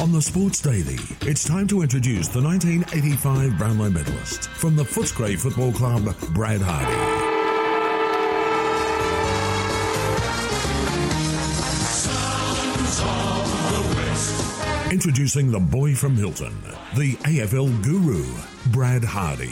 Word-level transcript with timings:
On 0.00 0.12
the 0.12 0.22
Sports 0.22 0.62
Daily, 0.62 0.96
it's 1.22 1.42
time 1.42 1.66
to 1.66 1.82
introduce 1.82 2.28
the 2.28 2.40
1985 2.40 3.58
Brownlow 3.58 3.90
medalist 3.90 4.48
from 4.50 4.76
the 4.76 4.84
Footscray 4.84 5.36
Football 5.36 5.72
Club, 5.72 6.14
Brad 6.32 6.60
Hardie. 6.60 7.28
Introducing 14.92 15.50
the 15.50 15.58
boy 15.58 15.96
from 15.96 16.16
Hilton, 16.16 16.56
the 16.96 17.16
AFL 17.24 17.82
guru, 17.82 18.24
Brad 18.70 19.02
Hardie. 19.02 19.50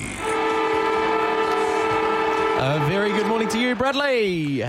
A 2.59 2.89
very 2.89 3.11
good 3.11 3.27
morning 3.27 3.49
to 3.49 3.59
you, 3.59 3.75
Bradley. 3.75 4.65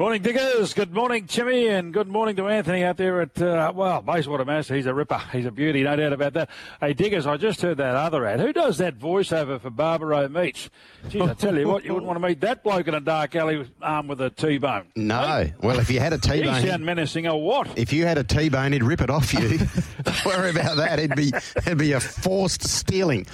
Morning, 0.00 0.22
Diggers. 0.22 0.72
Good 0.72 0.94
morning, 0.94 1.26
Timmy, 1.26 1.68
and 1.68 1.92
good 1.92 2.08
morning 2.08 2.34
to 2.36 2.48
Anthony 2.48 2.84
out 2.84 2.96
there 2.96 3.20
at, 3.20 3.38
uh, 3.42 3.70
well, 3.76 4.00
Bayswater 4.00 4.46
Master. 4.46 4.74
He's 4.74 4.86
a 4.86 4.94
ripper. 4.94 5.20
He's 5.30 5.44
a 5.44 5.50
beauty, 5.50 5.82
no 5.82 5.94
doubt 5.94 6.14
about 6.14 6.32
that. 6.32 6.48
Hey, 6.80 6.94
Diggers, 6.94 7.26
I 7.26 7.36
just 7.36 7.60
heard 7.60 7.76
that 7.76 7.96
other 7.96 8.24
ad. 8.24 8.40
Who 8.40 8.50
does 8.54 8.78
that 8.78 8.98
voiceover 8.98 9.60
for 9.60 9.68
Barbaro 9.68 10.26
Meats? 10.30 10.70
Geez, 11.10 11.20
I 11.20 11.34
tell 11.34 11.54
you 11.54 11.68
what, 11.68 11.84
you 11.84 11.92
wouldn't 11.92 12.06
want 12.06 12.18
to 12.18 12.26
meet 12.26 12.40
that 12.40 12.64
bloke 12.64 12.88
in 12.88 12.94
a 12.94 13.00
dark 13.00 13.36
alley 13.36 13.70
armed 13.82 14.08
with 14.08 14.22
a 14.22 14.30
T-bone. 14.30 14.86
No. 14.96 15.20
Hey? 15.20 15.52
Well, 15.60 15.78
if 15.78 15.90
you 15.90 16.00
had 16.00 16.14
a 16.14 16.18
T-bone, 16.18 16.62
sound 16.62 16.86
menacing 16.86 17.26
or 17.26 17.42
what? 17.42 17.78
if 17.78 17.92
you 17.92 18.06
had 18.06 18.16
a 18.16 18.24
T-bone, 18.24 18.72
he'd 18.72 18.82
rip 18.82 19.02
it 19.02 19.10
off 19.10 19.34
you. 19.34 19.58
Don't 20.02 20.24
worry 20.24 20.48
about 20.48 20.78
that. 20.78 20.98
It'd 20.98 21.14
be 21.14 21.30
it'd 21.56 21.76
be 21.76 21.92
a 21.92 22.00
forced 22.00 22.66
stealing. 22.66 23.26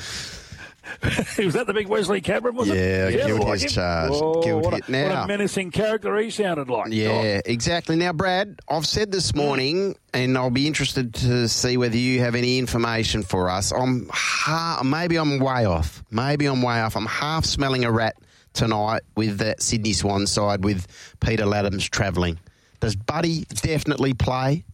was 1.38 1.54
that 1.54 1.66
the 1.66 1.72
big 1.74 1.88
Wesley 1.88 2.20
Cameron, 2.20 2.54
was 2.54 2.68
Yeah, 2.68 3.08
it? 3.08 3.38
like 3.40 3.54
as 3.54 3.62
him. 3.64 3.68
charged. 3.70 4.14
Oh, 4.16 4.42
Guilty. 4.42 4.64
what, 4.64 4.72
a, 4.74 4.76
what 4.76 4.88
Now- 4.88 5.24
a 5.24 5.26
menacing 5.26 5.70
character 5.70 6.16
he 6.18 6.30
sounded 6.30 6.68
like. 6.68 6.92
Yeah, 6.92 7.40
exactly. 7.44 7.96
Now, 7.96 8.12
Brad, 8.12 8.60
I've 8.68 8.86
said 8.86 9.12
this 9.12 9.34
morning, 9.34 9.96
and 10.14 10.36
I'll 10.38 10.50
be 10.50 10.66
interested 10.66 11.14
to 11.14 11.48
see 11.48 11.76
whether 11.76 11.96
you 11.96 12.20
have 12.20 12.34
any 12.34 12.58
information 12.58 13.22
for 13.22 13.50
us. 13.50 13.72
I'm 13.72 14.08
ha- 14.12 14.82
maybe 14.84 15.16
I'm 15.16 15.38
way 15.38 15.64
off. 15.64 16.02
Maybe 16.10 16.46
I'm 16.46 16.62
way 16.62 16.80
off. 16.80 16.96
I'm 16.96 17.06
half 17.06 17.44
smelling 17.44 17.84
a 17.84 17.90
rat 17.92 18.16
tonight 18.52 19.02
with 19.16 19.38
that 19.38 19.60
Sydney 19.62 19.92
Swan 19.92 20.26
side 20.26 20.64
with 20.64 20.86
Peter 21.20 21.44
Ladhams 21.44 21.88
travelling. 21.90 22.38
Does 22.80 22.96
Buddy 22.96 23.44
definitely 23.54 24.14
play? 24.14 24.64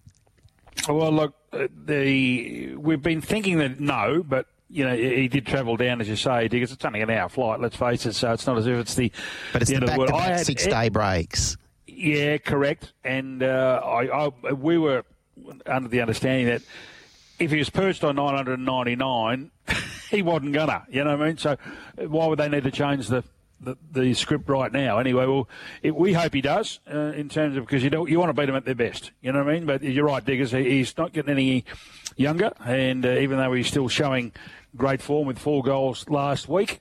Well, 0.88 1.12
look, 1.12 1.34
uh, 1.52 1.68
the 1.84 2.74
we've 2.76 3.02
been 3.02 3.20
thinking 3.20 3.58
that 3.58 3.78
no, 3.78 4.22
but 4.26 4.46
you 4.72 4.84
know 4.84 4.96
he 4.96 5.28
did 5.28 5.46
travel 5.46 5.76
down 5.76 6.00
as 6.00 6.08
you 6.08 6.16
say 6.16 6.48
because 6.48 6.72
it's 6.72 6.84
only 6.84 7.02
an 7.02 7.10
hour 7.10 7.28
flight. 7.28 7.60
Let's 7.60 7.76
face 7.76 8.06
it, 8.06 8.14
so 8.14 8.32
it's 8.32 8.46
not 8.46 8.56
as 8.58 8.66
if 8.66 8.78
it's 8.78 8.94
the 8.94 9.12
But 9.52 9.62
it's 9.62 9.70
the 9.70 9.78
the 9.78 9.84
of 9.84 9.90
the 9.90 9.96
back-to-back 9.98 10.28
had- 10.38 10.46
six-day 10.46 10.88
breaks. 10.88 11.56
Yeah, 11.86 12.38
correct. 12.38 12.92
And 13.04 13.42
uh, 13.42 13.80
I, 13.84 14.26
I, 14.26 14.52
we 14.52 14.78
were 14.78 15.04
under 15.66 15.88
the 15.88 16.00
understanding 16.00 16.46
that 16.46 16.62
if 17.38 17.50
he 17.50 17.58
was 17.58 17.70
perched 17.70 18.02
on 18.02 18.16
999, 18.16 19.50
he 20.10 20.22
wasn't 20.22 20.52
gonna. 20.54 20.84
You 20.88 21.04
know 21.04 21.16
what 21.16 21.22
I 21.24 21.28
mean? 21.28 21.36
So 21.38 21.56
why 21.98 22.26
would 22.26 22.38
they 22.38 22.48
need 22.48 22.64
to 22.64 22.70
change 22.70 23.08
the 23.08 23.22
the, 23.62 23.76
the 23.92 24.14
script 24.14 24.48
right 24.48 24.72
now? 24.72 24.98
Anyway, 24.98 25.26
well, 25.26 25.48
it, 25.82 25.94
we 25.94 26.12
hope 26.12 26.34
he 26.34 26.40
does 26.40 26.80
uh, 26.92 27.12
in 27.12 27.28
terms 27.28 27.56
of 27.56 27.64
because 27.64 27.82
you 27.82 27.90
don't 27.90 28.10
you 28.10 28.18
want 28.18 28.30
to 28.30 28.34
beat 28.34 28.46
them 28.46 28.56
at 28.56 28.64
their 28.64 28.74
best. 28.74 29.12
You 29.20 29.32
know 29.32 29.44
what 29.44 29.50
I 29.50 29.54
mean? 29.54 29.66
But 29.66 29.82
you're 29.82 30.04
right, 30.04 30.24
Diggers. 30.24 30.52
He, 30.52 30.64
he's 30.64 30.96
not 30.96 31.12
getting 31.12 31.30
any 31.30 31.64
younger, 32.16 32.52
and 32.64 33.04
uh, 33.06 33.10
even 33.10 33.38
though 33.38 33.52
he's 33.52 33.68
still 33.68 33.88
showing 33.88 34.32
great 34.76 35.02
form 35.02 35.26
with 35.26 35.38
four 35.38 35.62
goals 35.62 36.08
last 36.08 36.48
week. 36.48 36.80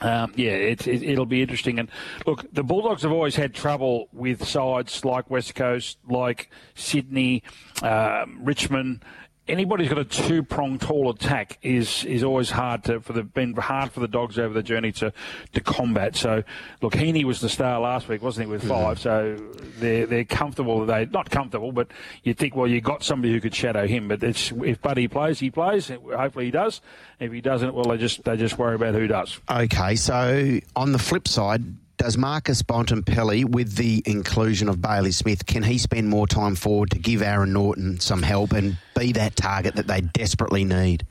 Um, 0.00 0.32
yeah, 0.36 0.52
it, 0.52 0.86
it, 0.86 1.02
it'll 1.02 1.26
be 1.26 1.42
interesting. 1.42 1.78
And 1.78 1.90
look, 2.26 2.44
the 2.52 2.62
Bulldogs 2.62 3.02
have 3.02 3.12
always 3.12 3.36
had 3.36 3.54
trouble 3.54 4.08
with 4.12 4.44
sides 4.44 5.04
like 5.04 5.30
West 5.30 5.54
Coast, 5.54 5.98
like 6.08 6.50
Sydney, 6.74 7.42
um, 7.82 8.40
Richmond. 8.42 9.04
Anybody 9.48 9.84
who's 9.84 9.94
got 9.94 10.00
a 10.00 10.04
two-pronged 10.04 10.80
tall 10.80 11.10
attack 11.10 11.58
is 11.62 12.04
is 12.04 12.24
always 12.24 12.50
hard 12.50 12.82
to 12.84 13.00
for 13.00 13.12
the 13.12 13.22
been 13.22 13.54
hard 13.54 13.92
for 13.92 14.00
the 14.00 14.08
Dogs 14.08 14.38
over 14.38 14.52
the 14.52 14.62
journey 14.62 14.90
to 14.92 15.12
to 15.52 15.60
combat. 15.60 16.16
So, 16.16 16.42
look, 16.82 16.94
Heeney 16.94 17.24
was 17.24 17.40
the 17.40 17.48
star 17.48 17.78
last 17.80 18.08
week, 18.08 18.22
wasn't 18.22 18.46
he, 18.46 18.52
with 18.52 18.62
mm-hmm. 18.62 18.70
five? 18.70 18.98
So 18.98 19.36
they're 19.78 20.06
they're 20.06 20.24
comfortable. 20.24 20.84
They 20.84 21.06
not 21.06 21.30
comfortable, 21.30 21.70
but 21.70 21.88
you 22.24 22.34
think, 22.34 22.56
well, 22.56 22.66
you 22.66 22.80
got 22.80 23.04
somebody 23.04 23.32
who 23.32 23.40
could 23.40 23.54
shadow 23.54 23.86
him. 23.86 24.08
But 24.08 24.22
it's, 24.24 24.50
if 24.50 24.82
Buddy 24.82 25.06
plays, 25.06 25.38
he 25.38 25.50
plays. 25.50 25.88
Hopefully, 25.88 26.46
he 26.46 26.50
does. 26.50 26.80
If 27.20 27.30
he 27.30 27.40
doesn't, 27.40 27.72
well, 27.72 27.84
they 27.84 27.98
just 27.98 28.24
they 28.24 28.36
just 28.36 28.58
worry 28.58 28.74
about 28.74 28.94
who 28.94 29.06
does. 29.06 29.38
Okay, 29.48 29.94
so 29.94 30.58
on 30.74 30.92
the 30.92 30.98
flip 30.98 31.28
side, 31.28 31.64
does 31.96 32.16
Marcus 32.16 32.62
Bontempelli, 32.62 33.44
with 33.44 33.76
the 33.76 34.02
inclusion 34.06 34.68
of 34.68 34.80
Bailey 34.80 35.12
Smith, 35.12 35.46
can 35.46 35.62
he 35.62 35.78
spend 35.78 36.08
more 36.08 36.26
time 36.26 36.54
forward 36.54 36.90
to 36.90 36.98
give 36.98 37.22
Aaron 37.22 37.52
Naughton 37.52 38.00
some 38.00 38.22
help 38.22 38.52
and 38.52 38.76
be 38.98 39.12
that 39.12 39.36
target 39.36 39.76
that 39.76 39.86
they 39.86 40.00
desperately 40.00 40.64
need? 40.64 41.06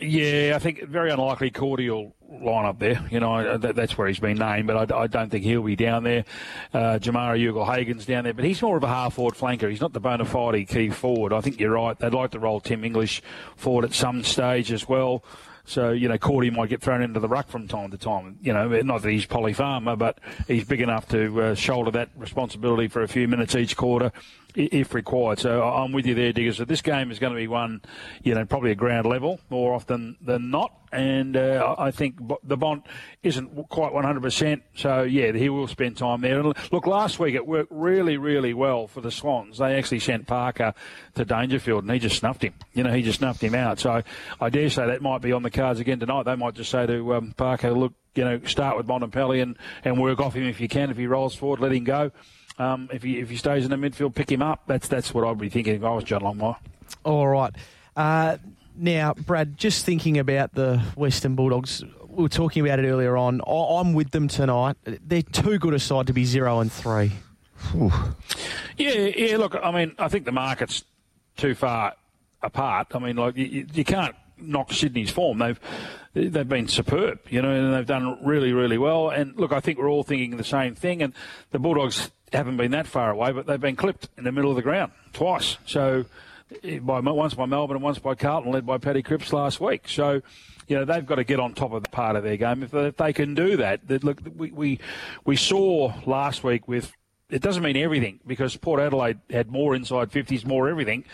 Yeah, 0.00 0.52
I 0.54 0.60
think 0.60 0.84
very 0.84 1.10
unlikely 1.10 1.50
Cordial 1.50 2.14
line 2.28 2.66
up 2.66 2.78
there. 2.78 3.04
You 3.10 3.18
know, 3.18 3.58
that, 3.58 3.74
that's 3.74 3.98
where 3.98 4.06
he's 4.06 4.20
been 4.20 4.38
named, 4.38 4.68
but 4.68 4.92
I, 4.92 4.96
I 4.96 5.06
don't 5.08 5.28
think 5.28 5.44
he'll 5.44 5.62
be 5.62 5.74
down 5.74 6.04
there. 6.04 6.24
Uh, 6.72 6.98
Jamarra 7.00 7.36
Ugle-Hagan's 7.36 8.06
down 8.06 8.24
there, 8.24 8.34
but 8.34 8.44
he's 8.44 8.62
more 8.62 8.76
of 8.76 8.84
a 8.84 8.88
half-forward 8.88 9.34
flanker. 9.34 9.68
He's 9.68 9.80
not 9.80 9.92
the 9.92 10.00
bona 10.00 10.24
fide 10.24 10.68
key 10.68 10.90
forward. 10.90 11.32
I 11.32 11.40
think 11.40 11.58
you're 11.58 11.72
right. 11.72 11.98
They'd 11.98 12.14
like 12.14 12.30
to 12.32 12.38
roll 12.38 12.60
Tim 12.60 12.84
English 12.84 13.22
forward 13.56 13.84
at 13.84 13.92
some 13.92 14.22
stage 14.22 14.70
as 14.70 14.88
well. 14.88 15.24
So, 15.68 15.90
you 15.90 16.08
know, 16.08 16.16
Cordy 16.16 16.48
might 16.48 16.70
get 16.70 16.80
thrown 16.80 17.02
into 17.02 17.20
the 17.20 17.28
ruck 17.28 17.48
from 17.48 17.68
time 17.68 17.90
to 17.90 17.98
time. 17.98 18.38
You 18.40 18.54
know, 18.54 18.68
not 18.80 19.02
that 19.02 19.10
he's 19.10 19.26
Polly 19.26 19.52
Farmer, 19.52 19.96
but 19.96 20.18
he's 20.46 20.64
big 20.64 20.80
enough 20.80 21.06
to 21.08 21.42
uh, 21.42 21.54
shoulder 21.54 21.90
that 21.90 22.08
responsibility 22.16 22.88
for 22.88 23.02
a 23.02 23.08
few 23.08 23.28
minutes 23.28 23.54
each 23.54 23.76
quarter 23.76 24.10
if 24.54 24.94
required. 24.94 25.38
So 25.38 25.62
I'm 25.62 25.92
with 25.92 26.06
you 26.06 26.14
there, 26.14 26.32
Diggers. 26.32 26.56
So 26.56 26.64
this 26.64 26.82
game 26.82 27.10
is 27.10 27.18
going 27.18 27.32
to 27.32 27.38
be 27.38 27.48
one, 27.48 27.82
you 28.22 28.34
know, 28.34 28.44
probably 28.44 28.70
a 28.70 28.74
ground 28.74 29.06
level 29.06 29.40
more 29.50 29.74
often 29.74 30.16
than 30.20 30.50
not. 30.50 30.72
And 30.90 31.36
uh, 31.36 31.74
I 31.78 31.88
I 31.88 31.90
think 31.90 32.16
the 32.42 32.56
Bond 32.56 32.82
isn't 33.22 33.68
quite 33.68 33.92
100%. 33.92 34.62
So, 34.74 35.02
yeah, 35.02 35.32
he 35.32 35.48
will 35.48 35.68
spend 35.68 35.96
time 35.96 36.20
there. 36.20 36.38
And 36.38 36.54
look, 36.70 36.86
last 36.86 37.18
week 37.18 37.34
it 37.34 37.46
worked 37.46 37.72
really, 37.72 38.16
really 38.18 38.52
well 38.52 38.86
for 38.86 39.00
the 39.00 39.10
Swans. 39.10 39.58
They 39.58 39.74
actually 39.76 40.00
sent 40.00 40.26
Parker 40.26 40.74
to 41.14 41.24
Dangerfield 41.24 41.84
and 41.84 41.92
he 41.92 41.98
just 41.98 42.18
snuffed 42.18 42.42
him. 42.42 42.54
You 42.74 42.84
know, 42.84 42.92
he 42.92 43.02
just 43.02 43.18
snuffed 43.18 43.42
him 43.42 43.54
out. 43.54 43.78
So 43.80 44.02
I 44.40 44.50
dare 44.50 44.70
say 44.70 44.86
that 44.86 45.00
might 45.00 45.22
be 45.22 45.32
on 45.32 45.42
the 45.42 45.50
cards 45.50 45.80
again 45.80 45.98
tonight. 45.98 46.24
They 46.24 46.36
might 46.36 46.54
just 46.54 46.70
say 46.70 46.86
to 46.86 47.14
um, 47.14 47.32
Parker, 47.36 47.72
look, 47.72 47.94
you 48.14 48.24
know, 48.24 48.40
start 48.44 48.76
with 48.76 48.86
Bontempelli 48.86 49.40
and, 49.42 49.56
and 49.84 50.00
work 50.00 50.20
off 50.20 50.34
him 50.34 50.44
if 50.44 50.60
you 50.60 50.68
can. 50.68 50.90
If 50.90 50.96
he 50.96 51.06
rolls 51.06 51.34
forward, 51.34 51.60
let 51.60 51.72
him 51.72 51.84
go. 51.84 52.12
Um, 52.58 52.88
if 52.92 53.02
he 53.02 53.18
if 53.18 53.30
he 53.30 53.36
stays 53.36 53.64
in 53.64 53.70
the 53.70 53.76
midfield, 53.76 54.14
pick 54.14 54.30
him 54.30 54.42
up. 54.42 54.62
That's 54.66 54.88
that's 54.88 55.14
what 55.14 55.24
I'd 55.24 55.38
be 55.38 55.48
thinking 55.48 55.76
if 55.76 55.84
I 55.84 55.90
was 55.90 56.04
John 56.04 56.22
Longmire. 56.22 56.56
All 57.04 57.28
right. 57.28 57.54
Uh, 57.96 58.38
now, 58.76 59.14
Brad, 59.14 59.56
just 59.58 59.84
thinking 59.84 60.18
about 60.18 60.54
the 60.54 60.78
Western 60.96 61.34
Bulldogs, 61.34 61.84
we 62.08 62.22
were 62.22 62.28
talking 62.28 62.64
about 62.64 62.78
it 62.78 62.86
earlier 62.88 63.16
on. 63.16 63.40
I- 63.42 63.80
I'm 63.80 63.92
with 63.92 64.10
them 64.12 64.28
tonight. 64.28 64.76
They're 64.84 65.22
too 65.22 65.58
good 65.58 65.74
a 65.74 65.78
side 65.78 66.06
to 66.08 66.12
be 66.12 66.24
zero 66.24 66.60
and 66.60 66.70
three. 66.72 67.12
Yeah, 68.76 68.94
yeah. 69.16 69.36
Look, 69.36 69.56
I 69.60 69.70
mean, 69.72 69.94
I 69.98 70.08
think 70.08 70.24
the 70.24 70.32
market's 70.32 70.84
too 71.36 71.54
far 71.54 71.94
apart. 72.42 72.88
I 72.94 72.98
mean, 72.98 73.16
like 73.16 73.36
you- 73.36 73.46
you, 73.46 73.66
you 73.72 73.84
can't 73.84 74.14
knock 74.40 74.72
Sydney's 74.72 75.10
form. 75.10 75.38
They've 75.38 75.60
they've 76.14 76.48
been 76.48 76.68
superb, 76.68 77.20
you 77.28 77.42
know, 77.42 77.50
and 77.50 77.74
they've 77.74 77.86
done 77.86 78.18
really, 78.24 78.52
really 78.52 78.78
well. 78.78 79.10
And 79.10 79.36
look, 79.36 79.52
I 79.52 79.60
think 79.60 79.78
we're 79.78 79.90
all 79.90 80.02
thinking 80.02 80.36
the 80.36 80.44
same 80.44 80.74
thing. 80.74 81.02
And 81.02 81.12
the 81.50 81.58
Bulldogs 81.58 82.10
haven't 82.32 82.56
been 82.56 82.72
that 82.72 82.86
far 82.86 83.10
away, 83.10 83.32
but 83.32 83.46
they've 83.46 83.60
been 83.60 83.76
clipped 83.76 84.08
in 84.16 84.24
the 84.24 84.32
middle 84.32 84.50
of 84.50 84.56
the 84.56 84.62
ground 84.62 84.92
twice. 85.12 85.58
So 85.66 86.04
eh, 86.62 86.78
by 86.78 87.00
once 87.00 87.34
by 87.34 87.46
Melbourne 87.46 87.76
and 87.76 87.84
once 87.84 87.98
by 87.98 88.14
Carlton, 88.14 88.52
led 88.52 88.66
by 88.66 88.78
Paddy 88.78 89.02
Cripps 89.02 89.32
last 89.32 89.60
week. 89.60 89.88
So. 89.88 90.22
You 90.70 90.76
know 90.76 90.84
they've 90.84 91.06
got 91.06 91.14
to 91.14 91.24
get 91.24 91.40
on 91.40 91.54
top 91.54 91.72
of 91.72 91.82
that 91.82 91.90
part 91.90 92.14
of 92.14 92.24
their 92.24 92.36
game. 92.36 92.62
If, 92.62 92.96
they 92.98 93.14
can 93.14 93.34
do 93.34 93.56
that, 93.56 93.88
that 93.88 94.04
look, 94.04 94.20
we, 94.36 94.50
we 94.50 94.78
we 95.24 95.34
saw 95.34 95.94
last 96.04 96.44
week 96.44 96.68
with 96.68 96.92
it 97.30 97.42
doesn't 97.42 97.62
mean 97.62 97.76
everything 97.76 98.20
because 98.26 98.56
Port 98.56 98.80
Adelaide 98.80 99.18
had 99.30 99.50
more 99.50 99.74
inside 99.74 100.10
50s, 100.10 100.44
more 100.44 100.68
everything, 100.68 101.04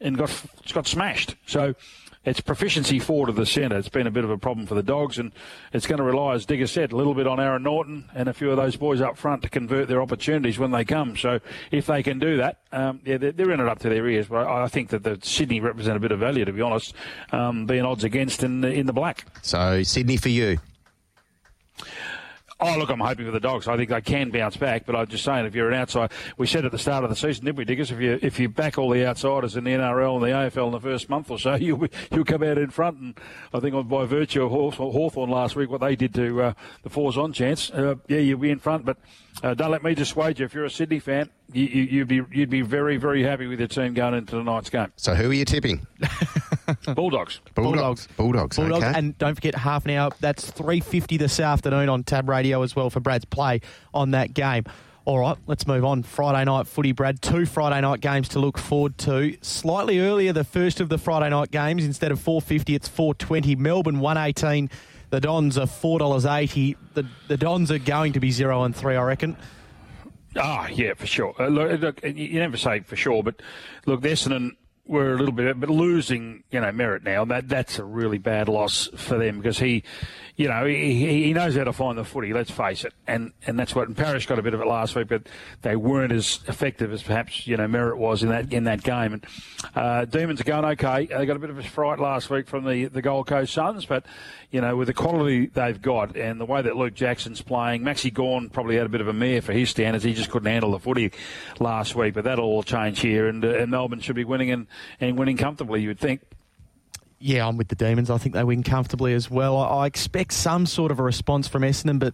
and 0.00 0.16
got 0.16 0.44
got 0.72 0.86
smashed. 0.86 1.36
So 1.46 1.74
it's 2.24 2.40
proficiency 2.40 2.98
forward 2.98 3.28
of 3.28 3.36
the 3.36 3.46
centre. 3.46 3.76
It's 3.76 3.88
been 3.88 4.06
a 4.06 4.10
bit 4.10 4.24
of 4.24 4.30
a 4.30 4.38
problem 4.38 4.66
for 4.66 4.74
the 4.74 4.82
Dogs, 4.82 5.18
and 5.18 5.32
it's 5.72 5.86
going 5.86 5.98
to 5.98 6.04
rely, 6.04 6.34
as 6.34 6.46
Digger 6.46 6.66
said, 6.66 6.92
a 6.92 6.96
little 6.96 7.14
bit 7.14 7.26
on 7.26 7.38
Aaron 7.38 7.62
Naughton 7.62 8.10
and 8.14 8.28
a 8.28 8.32
few 8.32 8.50
of 8.50 8.56
those 8.56 8.76
boys 8.76 9.00
up 9.00 9.16
front 9.16 9.42
to 9.42 9.48
convert 9.48 9.88
their 9.88 10.02
opportunities 10.02 10.58
when 10.58 10.70
they 10.70 10.84
come. 10.84 11.16
So 11.16 11.40
if 11.70 11.86
they 11.86 12.02
can 12.02 12.18
do 12.18 12.38
that, 12.38 12.58
um, 12.72 13.00
yeah, 13.04 13.18
they're, 13.18 13.32
they're 13.32 13.50
in 13.52 13.60
it 13.60 13.68
up 13.68 13.78
to 13.80 13.88
their 13.88 14.06
ears. 14.08 14.26
But 14.28 14.46
I 14.46 14.64
I 14.64 14.68
think 14.68 14.88
that 14.90 15.02
the 15.02 15.18
Sydney 15.22 15.60
represent 15.60 15.96
a 15.96 16.00
bit 16.00 16.10
of 16.10 16.18
value, 16.18 16.44
to 16.46 16.52
be 16.52 16.62
honest, 16.62 16.94
um, 17.32 17.66
being 17.66 17.84
odds 17.84 18.02
against 18.02 18.42
in 18.42 18.62
the, 18.62 18.72
in 18.72 18.86
the 18.86 18.94
black. 18.94 19.26
So 19.42 19.82
Sydney 19.82 20.16
for 20.16 20.30
you. 20.30 20.58
Oh, 22.66 22.78
look, 22.78 22.88
I'm 22.88 23.00
hoping 23.00 23.26
for 23.26 23.30
the 23.30 23.40
Dogs. 23.40 23.68
I 23.68 23.76
think 23.76 23.90
they 23.90 24.00
can 24.00 24.30
bounce 24.30 24.56
back, 24.56 24.86
but 24.86 24.96
I'm 24.96 25.06
just 25.06 25.22
saying, 25.22 25.44
if 25.44 25.54
you're 25.54 25.68
an 25.68 25.78
outside, 25.78 26.10
we 26.38 26.46
said 26.46 26.64
at 26.64 26.72
the 26.72 26.78
start 26.78 27.04
of 27.04 27.10
the 27.10 27.16
season, 27.16 27.44
didn't 27.44 27.58
we, 27.58 27.66
Diggers? 27.66 27.90
If 27.90 28.00
you 28.00 28.18
if 28.22 28.40
you 28.40 28.48
back 28.48 28.78
all 28.78 28.88
the 28.88 29.04
outsiders 29.04 29.54
in 29.54 29.64
the 29.64 29.72
NRL 29.72 30.14
and 30.14 30.22
the 30.24 30.28
AFL 30.28 30.68
in 30.68 30.72
the 30.72 30.80
first 30.80 31.10
month 31.10 31.30
or 31.30 31.38
so, 31.38 31.54
you'll 31.60 31.76
be, 31.76 31.90
you'll 32.10 32.24
come 32.24 32.42
out 32.42 32.56
in 32.56 32.70
front. 32.70 32.98
And 32.98 33.14
I 33.52 33.60
think 33.60 33.74
by 33.86 34.06
virtue 34.06 34.44
of 34.44 34.50
Hawthorn 34.78 35.28
last 35.28 35.56
week, 35.56 35.68
what 35.68 35.82
they 35.82 35.94
did 35.94 36.14
to 36.14 36.40
uh, 36.40 36.52
the 36.82 36.88
fours 36.88 37.18
on 37.18 37.34
chance, 37.34 37.70
uh, 37.70 37.96
yeah, 38.08 38.20
you'll 38.20 38.38
be 38.38 38.50
in 38.50 38.60
front. 38.60 38.86
But 38.86 38.96
uh, 39.42 39.52
don't 39.52 39.70
let 39.70 39.84
me 39.84 39.94
dissuade 39.94 40.38
you. 40.38 40.46
If 40.46 40.54
you're 40.54 40.64
a 40.64 40.70
Sydney 40.70 41.00
fan, 41.00 41.28
you, 41.52 42.00
would 42.00 42.08
be 42.08 42.22
you'd 42.32 42.48
be 42.48 42.62
very 42.62 42.96
very 42.96 43.22
happy 43.22 43.46
with 43.46 43.58
your 43.58 43.68
team 43.68 43.92
going 43.92 44.14
into 44.14 44.36
tonight's 44.36 44.70
game. 44.70 44.90
So 44.96 45.14
who 45.14 45.30
are 45.30 45.34
you 45.34 45.44
tipping? 45.44 45.86
Bulldogs. 46.94 47.40
Bulldogs. 47.54 48.08
Bulldogs. 48.16 48.56
Bulldogs. 48.56 48.84
Okay. 48.84 48.98
And 48.98 49.16
don't 49.18 49.34
forget 49.34 49.54
half 49.54 49.84
an 49.84 49.92
hour. 49.92 50.10
That's 50.20 50.50
three 50.50 50.80
fifty 50.80 51.16
this 51.16 51.40
afternoon 51.40 51.88
on 51.88 52.04
Tab 52.04 52.28
Radio 52.28 52.62
as 52.62 52.74
well 52.74 52.90
for 52.90 53.00
Brad's 53.00 53.24
play 53.24 53.60
on 53.92 54.12
that 54.12 54.34
game. 54.34 54.64
All 55.06 55.18
right, 55.18 55.36
let's 55.46 55.66
move 55.66 55.84
on. 55.84 56.02
Friday 56.02 56.46
night 56.46 56.66
footy, 56.66 56.92
Brad. 56.92 57.20
Two 57.20 57.44
Friday 57.44 57.80
night 57.82 58.00
games 58.00 58.28
to 58.30 58.38
look 58.38 58.56
forward 58.56 58.96
to. 58.98 59.36
Slightly 59.42 60.00
earlier, 60.00 60.32
the 60.32 60.44
first 60.44 60.80
of 60.80 60.88
the 60.88 60.96
Friday 60.96 61.28
night 61.28 61.50
games. 61.50 61.84
Instead 61.84 62.10
of 62.10 62.20
four 62.20 62.40
fifty, 62.40 62.74
it's 62.74 62.88
four 62.88 63.14
twenty. 63.14 63.54
Melbourne 63.54 64.00
one 64.00 64.16
eighteen. 64.16 64.70
The 65.10 65.20
Dons 65.20 65.58
are 65.58 65.66
four 65.66 65.98
dollars 65.98 66.24
eighty. 66.24 66.76
The 66.94 67.06
the 67.28 67.36
Dons 67.36 67.70
are 67.70 67.78
going 67.78 68.14
to 68.14 68.20
be 68.20 68.30
zero 68.30 68.62
and 68.62 68.74
three, 68.74 68.96
I 68.96 69.02
reckon. 69.02 69.36
Ah, 70.36 70.66
oh, 70.66 70.72
yeah, 70.72 70.94
for 70.94 71.06
sure. 71.06 71.34
Uh, 71.38 71.46
look, 71.46 71.80
look, 71.80 72.02
you 72.02 72.40
never 72.40 72.56
say 72.56 72.80
for 72.80 72.96
sure, 72.96 73.22
but 73.22 73.40
look, 73.86 74.00
Essendon 74.00 74.56
were 74.86 75.14
a 75.14 75.16
little 75.16 75.32
bit, 75.32 75.58
but 75.58 75.70
losing, 75.70 76.44
you 76.50 76.60
know, 76.60 76.70
Merrett 76.70 77.04
now, 77.04 77.24
that 77.24 77.48
that's 77.48 77.78
a 77.78 77.84
really 77.84 78.18
bad 78.18 78.48
loss 78.48 78.88
for 78.96 79.18
them 79.18 79.38
because 79.38 79.58
he, 79.58 79.82
you 80.36 80.48
know, 80.48 80.64
he, 80.66 81.24
he 81.24 81.32
knows 81.32 81.54
how 81.54 81.62
to 81.62 81.72
find 81.72 81.96
the 81.96 82.04
footy. 82.04 82.32
Let's 82.32 82.50
face 82.50 82.84
it, 82.84 82.92
and 83.06 83.32
and 83.46 83.58
that's 83.58 83.74
what. 83.74 83.86
And 83.86 83.96
Parish 83.96 84.26
got 84.26 84.38
a 84.38 84.42
bit 84.42 84.52
of 84.52 84.60
it 84.60 84.66
last 84.66 84.96
week, 84.96 85.06
but 85.06 85.28
they 85.62 85.76
weren't 85.76 86.12
as 86.12 86.40
effective 86.48 86.92
as 86.92 87.04
perhaps 87.04 87.46
you 87.46 87.56
know 87.56 87.66
Merrett 87.68 87.96
was 87.96 88.24
in 88.24 88.30
that 88.30 88.52
in 88.52 88.64
that 88.64 88.82
game. 88.82 89.12
And 89.12 89.26
uh, 89.76 90.04
Demons 90.06 90.40
are 90.40 90.44
going 90.44 90.64
okay. 90.64 91.06
They 91.06 91.24
got 91.24 91.36
a 91.36 91.38
bit 91.38 91.50
of 91.50 91.58
a 91.58 91.62
fright 91.62 92.00
last 92.00 92.30
week 92.30 92.48
from 92.48 92.64
the 92.64 92.86
the 92.86 93.00
Gold 93.00 93.28
Coast 93.28 93.54
Suns, 93.54 93.86
but 93.86 94.06
you 94.50 94.60
know, 94.60 94.76
with 94.76 94.88
the 94.88 94.94
quality 94.94 95.46
they've 95.46 95.80
got 95.80 96.16
and 96.16 96.40
the 96.40 96.44
way 96.44 96.62
that 96.62 96.76
Luke 96.76 96.94
Jackson's 96.94 97.40
playing, 97.40 97.82
Maxi 97.82 98.12
Gawn 98.12 98.50
probably 98.50 98.76
had 98.76 98.86
a 98.86 98.88
bit 98.88 99.00
of 99.00 99.08
a 99.08 99.12
mare 99.12 99.40
for 99.40 99.52
his 99.52 99.70
standards. 99.70 100.04
He 100.04 100.14
just 100.14 100.30
couldn't 100.30 100.50
handle 100.50 100.72
the 100.72 100.80
footy 100.80 101.12
last 101.60 101.94
week, 101.94 102.14
but 102.14 102.24
that'll 102.24 102.44
all 102.44 102.62
change 102.62 103.00
here, 103.00 103.28
and, 103.28 103.44
uh, 103.44 103.48
and 103.48 103.70
Melbourne 103.70 104.00
should 104.00 104.16
be 104.16 104.24
winning 104.24 104.50
and, 104.50 104.66
and 105.00 105.18
winning 105.18 105.36
comfortably, 105.36 105.82
you 105.82 105.88
would 105.88 106.00
think. 106.00 106.22
Yeah, 107.24 107.48
I'm 107.48 107.56
with 107.56 107.68
the 107.68 107.74
Demons. 107.74 108.10
I 108.10 108.18
think 108.18 108.34
they 108.34 108.44
win 108.44 108.62
comfortably 108.62 109.14
as 109.14 109.30
well. 109.30 109.56
I, 109.56 109.84
I 109.84 109.86
expect 109.86 110.34
some 110.34 110.66
sort 110.66 110.90
of 110.92 110.98
a 110.98 111.02
response 111.02 111.48
from 111.48 111.62
Essendon, 111.62 111.98
but 111.98 112.12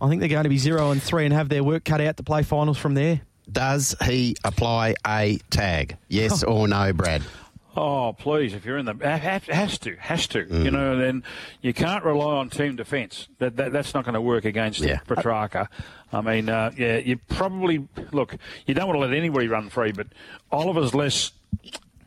I 0.00 0.08
think 0.08 0.18
they're 0.18 0.28
going 0.28 0.42
to 0.42 0.48
be 0.48 0.58
zero 0.58 0.90
and 0.90 1.00
three 1.00 1.24
and 1.24 1.32
have 1.32 1.48
their 1.48 1.62
work 1.62 1.84
cut 1.84 2.00
out 2.00 2.16
to 2.16 2.24
play 2.24 2.42
finals 2.42 2.76
from 2.76 2.94
there. 2.94 3.20
Does 3.50 3.94
he 4.02 4.34
apply 4.42 4.96
a 5.06 5.38
tag? 5.50 5.96
Yes 6.08 6.42
or 6.44 6.66
no, 6.66 6.92
Brad? 6.92 7.22
Oh, 7.76 8.16
please! 8.18 8.52
If 8.52 8.64
you're 8.64 8.78
in 8.78 8.86
the 8.86 8.94
has 9.00 9.78
to 9.78 9.94
has 9.94 10.26
to, 10.28 10.44
mm. 10.44 10.64
you 10.64 10.72
know, 10.72 10.98
then 10.98 11.22
you 11.62 11.72
can't 11.72 12.02
rely 12.02 12.38
on 12.38 12.50
team 12.50 12.74
defence. 12.74 13.28
That, 13.38 13.54
that 13.58 13.70
that's 13.70 13.94
not 13.94 14.04
going 14.04 14.14
to 14.14 14.20
work 14.20 14.44
against 14.44 14.80
yeah. 14.80 14.98
Petracca. 15.06 15.68
I 16.12 16.20
mean, 16.20 16.48
uh, 16.48 16.72
yeah, 16.76 16.96
you 16.96 17.18
probably 17.28 17.86
look. 18.10 18.36
You 18.66 18.74
don't 18.74 18.88
want 18.88 18.96
to 18.96 19.06
let 19.06 19.16
anybody 19.16 19.46
run 19.46 19.68
free, 19.68 19.92
but 19.92 20.08
Oliver's 20.50 20.96
less 20.96 21.30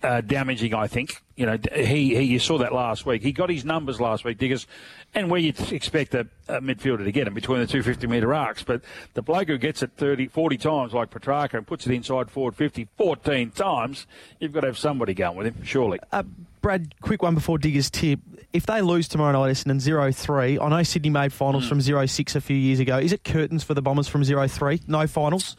uh, 0.03 0.21
damaging, 0.21 0.73
I 0.73 0.87
think. 0.87 1.21
You 1.35 1.45
know, 1.45 1.57
he, 1.75 2.15
he 2.15 2.21
you 2.21 2.39
saw 2.39 2.57
that 2.59 2.73
last 2.73 3.05
week. 3.05 3.23
He 3.23 3.31
got 3.31 3.49
his 3.49 3.65
numbers 3.65 3.99
last 3.99 4.23
week, 4.23 4.37
Diggers 4.37 4.67
and 5.13 5.29
where 5.29 5.39
you'd 5.39 5.71
expect 5.71 6.13
a, 6.13 6.27
a, 6.47 6.61
midfielder 6.61 7.03
to 7.03 7.11
get 7.11 7.27
him 7.27 7.33
between 7.33 7.59
the 7.59 7.67
250 7.67 8.07
metre 8.07 8.33
arcs. 8.33 8.63
But 8.63 8.81
the 9.13 9.21
bloke 9.21 9.47
who 9.47 9.57
gets 9.57 9.83
it 9.83 9.91
30, 9.97 10.27
40 10.27 10.57
times 10.57 10.93
like 10.93 11.09
Petracca 11.09 11.55
and 11.55 11.67
puts 11.67 11.85
it 11.85 11.93
inside 11.93 12.31
forward 12.31 12.55
50 12.55 12.87
14 12.97 13.51
times, 13.51 14.07
you've 14.39 14.53
got 14.53 14.61
to 14.61 14.67
have 14.67 14.77
somebody 14.77 15.13
going 15.13 15.37
with 15.37 15.47
him, 15.47 15.63
surely. 15.63 15.99
Uh, 16.11 16.23
Brad, 16.61 16.93
quick 17.01 17.23
one 17.23 17.35
before 17.35 17.57
Diggers 17.57 17.89
tip. 17.89 18.19
If 18.53 18.65
they 18.65 18.81
lose 18.81 19.07
tomorrow 19.07 19.31
night, 19.31 19.51
Essendon 19.51 19.79
0 19.79 20.11
3, 20.11 20.59
I 20.59 20.69
know 20.69 20.83
Sydney 20.83 21.09
made 21.09 21.33
finals 21.33 21.65
mm. 21.65 21.69
from 21.69 21.81
0 21.81 22.05
6 22.05 22.35
a 22.35 22.41
few 22.41 22.55
years 22.55 22.79
ago. 22.79 22.97
Is 22.97 23.13
it 23.13 23.23
curtains 23.23 23.63
for 23.63 23.73
the 23.73 23.81
Bombers 23.81 24.07
from 24.07 24.23
0 24.23 24.47
3? 24.47 24.81
No 24.87 25.07
finals? 25.07 25.55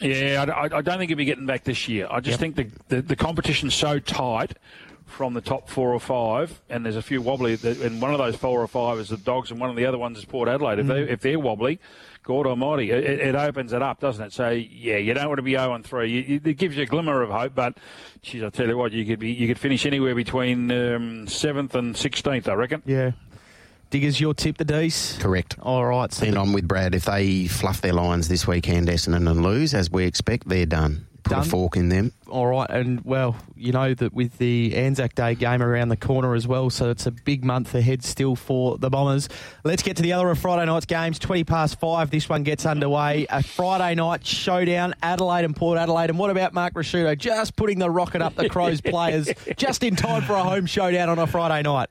Yeah, 0.00 0.44
I, 0.48 0.64
I, 0.64 0.80
don't 0.80 0.98
think 0.98 1.10
he'll 1.10 1.16
be 1.16 1.24
getting 1.24 1.46
back 1.46 1.64
this 1.64 1.88
year. 1.88 2.06
I 2.10 2.20
just 2.20 2.40
yep. 2.40 2.54
think 2.54 2.56
the, 2.88 2.96
the, 2.96 3.02
the 3.02 3.16
competition's 3.16 3.74
so 3.74 3.98
tight 3.98 4.56
from 5.06 5.34
the 5.34 5.40
top 5.40 5.68
four 5.68 5.92
or 5.92 5.98
five, 5.98 6.60
and 6.68 6.84
there's 6.84 6.96
a 6.96 7.02
few 7.02 7.20
wobbly. 7.20 7.58
And 7.62 8.00
one 8.00 8.12
of 8.12 8.18
those 8.18 8.36
four 8.36 8.62
or 8.62 8.68
five 8.68 8.98
is 8.98 9.08
the 9.08 9.16
Dogs, 9.16 9.50
and 9.50 9.58
one 9.58 9.70
of 9.70 9.76
the 9.76 9.86
other 9.86 9.98
ones 9.98 10.18
is 10.18 10.24
Port 10.24 10.48
Adelaide. 10.48 10.78
Mm. 10.78 10.80
If, 10.80 10.86
they, 10.86 11.12
if 11.12 11.20
they're 11.20 11.38
wobbly, 11.38 11.80
God 12.22 12.46
Almighty, 12.46 12.90
it, 12.90 13.20
it, 13.20 13.34
opens 13.34 13.72
it 13.72 13.82
up, 13.82 14.00
doesn't 14.00 14.26
it? 14.26 14.32
So 14.32 14.50
yeah, 14.50 14.98
you 14.98 15.14
don't 15.14 15.26
want 15.26 15.38
to 15.38 15.42
be 15.42 15.52
0 15.52 15.74
and 15.74 15.84
3. 15.84 16.40
it 16.44 16.58
gives 16.58 16.76
you 16.76 16.82
a 16.82 16.86
glimmer 16.86 17.22
of 17.22 17.30
hope, 17.30 17.54
but 17.54 17.78
geez, 18.22 18.42
I 18.42 18.50
tell 18.50 18.68
you 18.68 18.76
what, 18.76 18.92
you 18.92 19.04
could 19.06 19.18
be 19.18 19.32
you 19.32 19.48
could 19.48 19.58
finish 19.58 19.86
anywhere 19.86 20.14
between 20.14 20.70
um, 20.70 21.26
seventh 21.26 21.74
and 21.74 21.96
sixteenth, 21.96 22.46
I 22.46 22.52
reckon. 22.52 22.82
Yeah. 22.84 23.12
Diggers, 23.90 24.20
your 24.20 24.34
tip 24.34 24.58
the 24.58 24.64
D's? 24.64 25.16
Correct. 25.20 25.56
All 25.62 25.84
right. 25.86 26.12
So 26.12 26.26
and 26.26 26.36
I'm 26.36 26.52
with 26.52 26.68
Brad. 26.68 26.94
If 26.94 27.06
they 27.06 27.46
fluff 27.46 27.80
their 27.80 27.94
lines 27.94 28.28
this 28.28 28.46
weekend, 28.46 28.88
Essendon, 28.88 29.30
and 29.30 29.42
lose, 29.42 29.72
as 29.74 29.90
we 29.90 30.04
expect, 30.04 30.48
they're 30.48 30.66
done 30.66 31.06
put 31.28 31.34
done. 31.36 31.46
a 31.46 31.50
fork 31.50 31.76
in 31.76 31.88
them. 31.88 32.12
All 32.28 32.46
right, 32.46 32.68
and 32.68 33.04
well, 33.04 33.36
you 33.56 33.72
know 33.72 33.94
that 33.94 34.12
with 34.12 34.38
the 34.38 34.74
Anzac 34.74 35.14
Day 35.14 35.34
game 35.34 35.62
around 35.62 35.88
the 35.88 35.96
corner 35.96 36.34
as 36.34 36.46
well, 36.46 36.70
so 36.70 36.90
it's 36.90 37.06
a 37.06 37.10
big 37.10 37.44
month 37.44 37.74
ahead 37.74 38.04
still 38.04 38.36
for 38.36 38.78
the 38.78 38.90
Bombers. 38.90 39.28
Let's 39.64 39.82
get 39.82 39.96
to 39.96 40.02
the 40.02 40.12
other 40.12 40.30
of 40.30 40.38
Friday 40.38 40.66
night's 40.66 40.86
games. 40.86 41.18
Twenty 41.18 41.44
past 41.44 41.78
five, 41.80 42.10
this 42.10 42.28
one 42.28 42.42
gets 42.42 42.66
underway. 42.66 43.26
A 43.30 43.42
Friday 43.42 43.94
night 43.94 44.26
showdown, 44.26 44.94
Adelaide 45.02 45.44
and 45.44 45.54
Port 45.56 45.78
Adelaide. 45.78 46.10
And 46.10 46.18
what 46.18 46.30
about 46.30 46.52
Mark 46.54 46.74
Ricciuto 46.74 47.16
just 47.16 47.56
putting 47.56 47.78
the 47.78 47.90
rocket 47.90 48.22
up 48.22 48.34
the 48.34 48.48
Crows 48.48 48.80
players 48.84 49.30
just 49.56 49.82
in 49.82 49.96
time 49.96 50.22
for 50.22 50.34
a 50.34 50.42
home 50.42 50.66
showdown 50.66 51.08
on 51.08 51.18
a 51.18 51.26
Friday 51.26 51.62
night? 51.62 51.88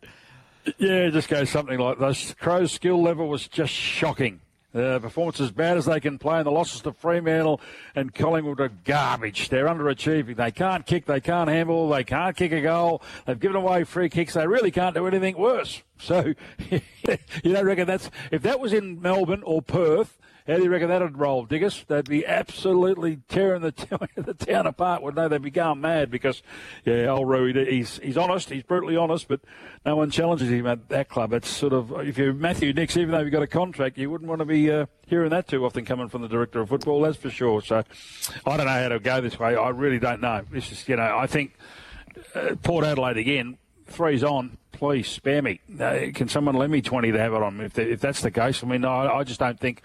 Yeah, 0.78 1.10
just 1.10 1.30
goes 1.30 1.50
something 1.50 1.80
like 1.80 2.00
this. 2.00 2.34
Crows' 2.36 2.72
skill 2.72 3.02
level 3.02 3.28
was 3.28 3.48
just 3.48 3.74
shocking. 3.74 4.42
The 4.74 5.00
performance 5.00 5.40
as 5.40 5.52
bad 5.52 5.78
as 5.78 5.86
they 5.86 6.00
can 6.00 6.20
play, 6.20 6.38
and 6.38 6.46
the 6.46 6.52
losses 6.52 6.82
to 6.82 6.92
Fremantle 6.92 7.62
and 7.96 8.14
Collingwood 8.14 8.60
are 8.60 8.70
garbage. 8.86 9.50
They're 9.50 9.68
underachieving. 9.68 10.36
They 10.36 10.52
can't 10.52 10.86
kick, 10.86 11.06
they 11.06 11.22
can't 11.22 11.50
handle, 11.50 11.90
they 11.90 12.04
can't 12.04 12.36
kick 12.36 12.52
a 12.52 12.62
goal. 12.62 13.02
They've 13.26 13.40
given 13.40 13.56
away 13.56 13.86
free 13.86 14.10
kicks. 14.10 14.34
They 14.34 14.46
really 14.46 14.70
can't 14.70 14.94
do 14.94 15.08
anything 15.08 15.38
worse. 15.38 15.82
So 16.00 16.34
you 16.70 16.82
don't 17.44 17.66
reckon 17.66 17.88
that's 17.88 18.12
if 18.32 18.42
that 18.44 18.60
was 18.60 18.74
in 18.74 19.02
Melbourne 19.02 19.42
or 19.44 19.62
Perth, 19.62 20.20
how 20.48 20.56
do 20.56 20.64
you 20.64 20.70
reckon 20.70 20.88
that'd 20.88 21.18
roll, 21.18 21.46
Diggers? 21.46 21.84
They'd 21.88 22.08
be 22.08 22.26
absolutely 22.26 23.20
tearing 23.28 23.62
the, 23.62 23.74
town, 23.74 24.08
the 24.16 24.34
town 24.34 24.66
apart. 24.66 25.04
wouldn't 25.04 25.22
they? 25.22 25.28
They'd 25.28 25.42
be 25.44 25.52
going 25.52 25.82
mad 25.82 26.10
because, 26.10 26.42
yeah, 26.86 27.08
old 27.08 27.28
Roo, 27.28 27.54
he's 27.54 28.00
he's 28.02 28.18
honest, 28.18 28.50
he's 28.50 28.64
brutally 28.64 28.96
honest, 28.96 29.28
but 29.28 29.42
no 29.86 29.96
one 29.98 30.10
challenges 30.10 30.50
him 30.50 30.66
at 30.66 30.88
that 30.90 31.10
club. 31.10 31.34
It's 31.34 31.50
sort 31.50 31.74
of 31.74 31.92
if 32.00 32.18
you're 32.18 32.34
Matthew 32.34 32.72
Nicks, 32.72 32.96
even 32.96 33.12
though 33.12 33.20
you've 33.20 33.32
got 33.32 33.44
a 33.44 33.48
contract, 33.48 33.98
you 33.98 34.10
wouldn't 34.10 34.30
want 34.30 34.40
to 34.40 34.46
be 34.46 34.72
uh, 34.72 34.86
hearing 35.06 35.32
that 35.32 35.48
too 35.48 35.66
often 35.66 35.84
coming 35.84 36.08
from 36.08 36.22
the 36.22 36.30
director 36.30 36.62
of 36.62 36.70
football. 36.70 37.02
That's 37.02 37.18
for 37.18 37.30
sure. 37.30 37.62
So 37.62 37.84
I 38.46 38.58
don't 38.58 38.66
know 38.66 38.72
how 38.72 38.90
to 38.90 39.00
go 39.00 39.20
this 39.20 39.38
way. 39.38 39.56
I 39.56 39.70
really 39.70 40.00
don't 40.00 40.22
know. 40.22 40.44
This 40.50 40.72
is, 40.72 40.88
you 40.88 40.96
know, 40.96 41.18
I 41.18 41.28
think 41.28 41.56
uh, 42.34 42.56
Port 42.64 42.86
Adelaide 42.86 43.18
again. 43.18 43.58
Three's 43.86 44.24
on 44.24 44.58
please 44.78 45.08
spare 45.08 45.42
me. 45.42 45.60
Uh, 45.80 46.12
can 46.14 46.30
someone 46.30 46.56
lend 46.56 46.72
me 46.72 46.82
20 46.82 47.12
to 47.12 47.20
have 47.20 47.34
it 47.34 47.42
on 47.42 47.60
if, 47.62 47.78
if 47.80 48.00
that's 48.00 48.22
the 48.22 48.32
case? 48.32 48.64
I 48.64 48.68
mean, 48.68 48.86
I, 48.86 49.08
I 49.08 49.24
just 49.24 49.40
don't 49.40 49.60
think 49.60 49.82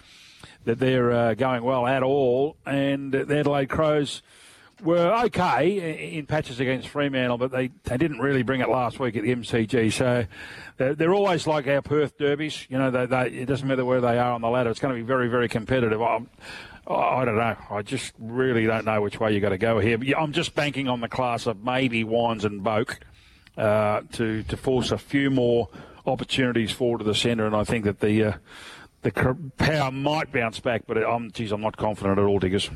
that 0.65 0.79
they're 0.79 1.13
uh, 1.13 1.35
going 1.35 1.63
well 1.63 1.87
at 1.87 2.03
all. 2.03 2.57
And 2.67 3.13
the 3.13 3.39
Adelaide 3.39 3.69
Crows 3.69 4.23
were 4.83 5.25
okay 5.25 6.15
in 6.15 6.27
patches 6.27 6.61
against 6.61 6.89
Fremantle, 6.89 7.39
but 7.39 7.53
they, 7.53 7.71
they 7.85 7.97
didn't 7.97 8.19
really 8.19 8.43
bring 8.43 8.61
it 8.61 8.69
last 8.69 8.99
week 8.99 9.17
at 9.17 9.23
the 9.23 9.35
MCG. 9.35 9.93
So 9.93 10.27
they're, 10.77 10.95
they're 10.95 11.15
always 11.15 11.47
like 11.47 11.67
our 11.69 11.83
Perth 11.83 12.19
derbies. 12.19 12.67
You 12.69 12.79
know, 12.79 12.91
they, 12.91 13.07
they, 13.07 13.27
it 13.29 13.47
doesn't 13.47 13.67
matter 13.67 13.85
where 13.85 14.01
they 14.01 14.19
are 14.19 14.33
on 14.33 14.41
the 14.41 14.49
ladder. 14.49 14.71
It's 14.71 14.81
going 14.81 14.95
to 14.95 15.01
be 15.01 15.07
very, 15.07 15.29
very 15.29 15.49
competitive. 15.49 16.03
I'm, 16.03 16.29
I 16.87 17.25
don't 17.25 17.37
know. 17.37 17.57
I 17.71 17.83
just 17.83 18.13
really 18.19 18.67
don't 18.67 18.85
know 18.85 19.01
which 19.01 19.21
way 19.21 19.33
you 19.33 19.41
got 19.41 19.51
to 19.51 19.59
go 19.59 19.79
here. 19.79 19.99
But 19.99 20.09
I'm 20.19 20.33
just 20.33 20.55
banking 20.55 20.89
on 20.89 21.01
the 21.01 21.09
class 21.09 21.47
of 21.47 21.63
maybe 21.63 22.03
Wines 22.03 22.45
and 22.45 22.61
Boak 22.63 22.97
uh, 23.57 24.03
to 24.13 24.43
to 24.45 24.57
force 24.57 24.91
a 24.91 24.99
few 24.99 25.31
more 25.31 25.69
opportunities 26.07 26.73
forward 26.73 26.99
to 26.99 27.05
the 27.05 27.15
centre, 27.15 27.47
and 27.47 27.55
I 27.55 27.65
think 27.65 27.85
that 27.85 28.01
the 28.01 28.25
uh, 28.25 28.33
the 29.03 29.37
power 29.59 29.91
might 29.91 30.33
bounce 30.33 30.61
back, 30.61 30.83
but 30.87 30.97
I'm, 30.97 31.31
geez, 31.33 31.53
I'm 31.53 31.61
not 31.61 31.77
confident 31.77 32.19
at 32.19 32.25
all, 32.25 32.39
Diggers. 32.39 32.71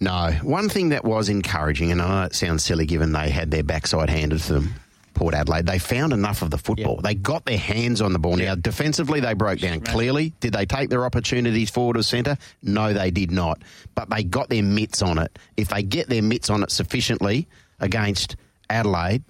No. 0.00 0.32
One 0.42 0.68
thing 0.68 0.88
that 0.90 1.04
was 1.04 1.28
encouraging, 1.28 1.92
and 1.92 2.02
I 2.02 2.08
know 2.08 2.26
it 2.26 2.34
sounds 2.34 2.64
silly 2.64 2.86
given 2.86 3.12
they 3.12 3.30
had 3.30 3.50
their 3.50 3.62
backside 3.62 4.10
handed 4.10 4.40
to 4.42 4.54
them, 4.54 4.74
Port 5.14 5.34
Adelaide, 5.34 5.66
they 5.66 5.78
found 5.78 6.12
enough 6.12 6.42
of 6.42 6.50
the 6.50 6.58
football. 6.58 6.94
Yep. 6.96 7.04
They 7.04 7.14
got 7.14 7.44
their 7.44 7.58
hands 7.58 8.00
on 8.00 8.12
the 8.12 8.18
ball. 8.18 8.38
Yep. 8.38 8.48
Now, 8.48 8.54
defensively, 8.54 9.20
they 9.20 9.34
broke 9.34 9.58
down 9.58 9.80
clearly. 9.80 10.34
Did 10.40 10.54
they 10.54 10.66
take 10.66 10.88
their 10.88 11.04
opportunities 11.04 11.70
forward 11.70 11.96
or 11.96 12.02
centre? 12.02 12.36
No, 12.62 12.92
they 12.92 13.10
did 13.10 13.30
not. 13.30 13.62
But 13.94 14.10
they 14.10 14.24
got 14.24 14.48
their 14.48 14.62
mitts 14.62 15.02
on 15.02 15.18
it. 15.18 15.38
If 15.56 15.68
they 15.68 15.82
get 15.82 16.08
their 16.08 16.22
mitts 16.22 16.48
on 16.50 16.62
it 16.62 16.70
sufficiently 16.70 17.48
against 17.78 18.36
Adelaide– 18.68 19.22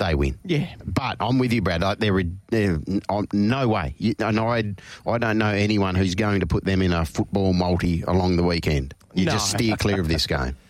they 0.00 0.14
win. 0.16 0.36
Yeah. 0.44 0.66
But 0.84 1.16
I'm 1.20 1.38
with 1.38 1.52
you, 1.52 1.62
Brad. 1.62 1.82
Like, 1.82 1.98
There, 1.98 2.20
there, 2.48 2.80
um, 3.08 3.28
no 3.32 3.68
way. 3.68 3.94
You, 3.98 4.14
and 4.18 4.40
I, 4.40 4.74
I 5.06 5.18
don't 5.18 5.38
know 5.38 5.50
anyone 5.50 5.94
who's 5.94 6.14
going 6.16 6.40
to 6.40 6.46
put 6.46 6.64
them 6.64 6.82
in 6.82 6.92
a 6.92 7.04
football 7.04 7.52
multi 7.52 8.02
along 8.02 8.36
the 8.36 8.42
weekend. 8.42 8.94
You 9.14 9.26
No. 9.26 9.32
just 9.32 9.50
steer 9.52 9.76
clear 9.76 10.00
of 10.00 10.08
this 10.08 10.26
game. 10.26 10.56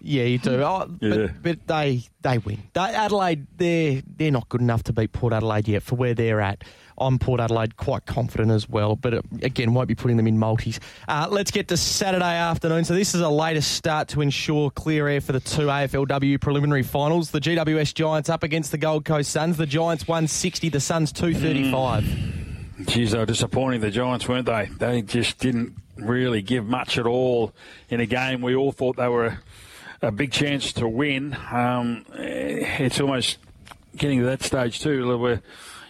Yeah, 0.00 0.24
you 0.24 0.38
do. 0.38 0.62
Oh, 0.62 0.88
Yeah. 1.00 1.28
but, 1.42 1.42
but 1.42 1.66
they 1.66 2.02
they 2.22 2.38
win. 2.38 2.62
They, 2.72 2.80
Adelaide, 2.80 3.46
they're 3.56 4.02
they're 4.16 4.30
not 4.30 4.48
good 4.48 4.60
enough 4.60 4.82
to 4.84 4.92
beat 4.92 5.12
Port 5.12 5.32
Adelaide 5.32 5.68
yet 5.68 5.82
for 5.82 5.96
where 5.96 6.14
they're 6.14 6.40
at. 6.40 6.64
I'm 6.96 7.18
Port 7.18 7.40
Adelaide 7.40 7.76
quite 7.76 8.06
confident 8.06 8.52
as 8.52 8.68
well, 8.68 8.94
but 8.94 9.14
uh, 9.14 9.22
again, 9.42 9.74
won't 9.74 9.88
be 9.88 9.96
putting 9.96 10.16
them 10.16 10.28
in 10.28 10.38
multis. 10.38 10.78
Uh, 11.08 11.26
let's 11.28 11.50
get 11.50 11.66
to 11.68 11.76
Saturday 11.76 12.36
afternoon. 12.36 12.84
So 12.84 12.94
this 12.94 13.14
is 13.16 13.20
a 13.20 13.28
later 13.28 13.62
start 13.62 14.08
to 14.08 14.20
ensure 14.20 14.70
clear 14.70 15.08
air 15.08 15.20
for 15.20 15.32
the 15.32 15.40
two 15.40 15.62
AFLW 15.66 16.40
preliminary 16.40 16.84
finals. 16.84 17.32
The 17.32 17.40
GWS 17.40 17.94
Giants 17.94 18.28
up 18.30 18.44
against 18.44 18.70
the 18.70 18.78
Gold 18.78 19.04
Coast 19.04 19.32
Suns. 19.32 19.56
The 19.56 19.66
Giants 19.66 20.06
160, 20.06 20.68
the 20.68 20.78
Suns 20.78 21.10
235. 21.12 22.86
Geez, 22.86 23.10
they 23.12 23.18
were 23.18 23.26
disappointing, 23.26 23.80
the 23.80 23.90
Giants, 23.90 24.28
weren't 24.28 24.46
they? 24.46 24.68
They 24.78 25.02
just 25.02 25.38
didn't 25.38 25.74
really 25.96 26.42
give 26.42 26.64
much 26.66 26.96
at 26.98 27.06
all 27.06 27.52
in 27.88 28.00
a 28.00 28.06
game 28.06 28.40
we 28.40 28.54
all 28.54 28.72
thought 28.72 28.96
they 28.96 29.08
were 29.08 29.38
a, 30.02 30.12
big 30.12 30.32
chance 30.32 30.72
to 30.74 30.88
win. 30.88 31.36
Um, 31.50 32.04
eh, 32.16 32.84
it's 32.84 33.00
almost 33.00 33.38
getting 33.96 34.20
to 34.20 34.26
that 34.26 34.42
stage, 34.42 34.80
too, 34.80 35.18
where 35.18 35.42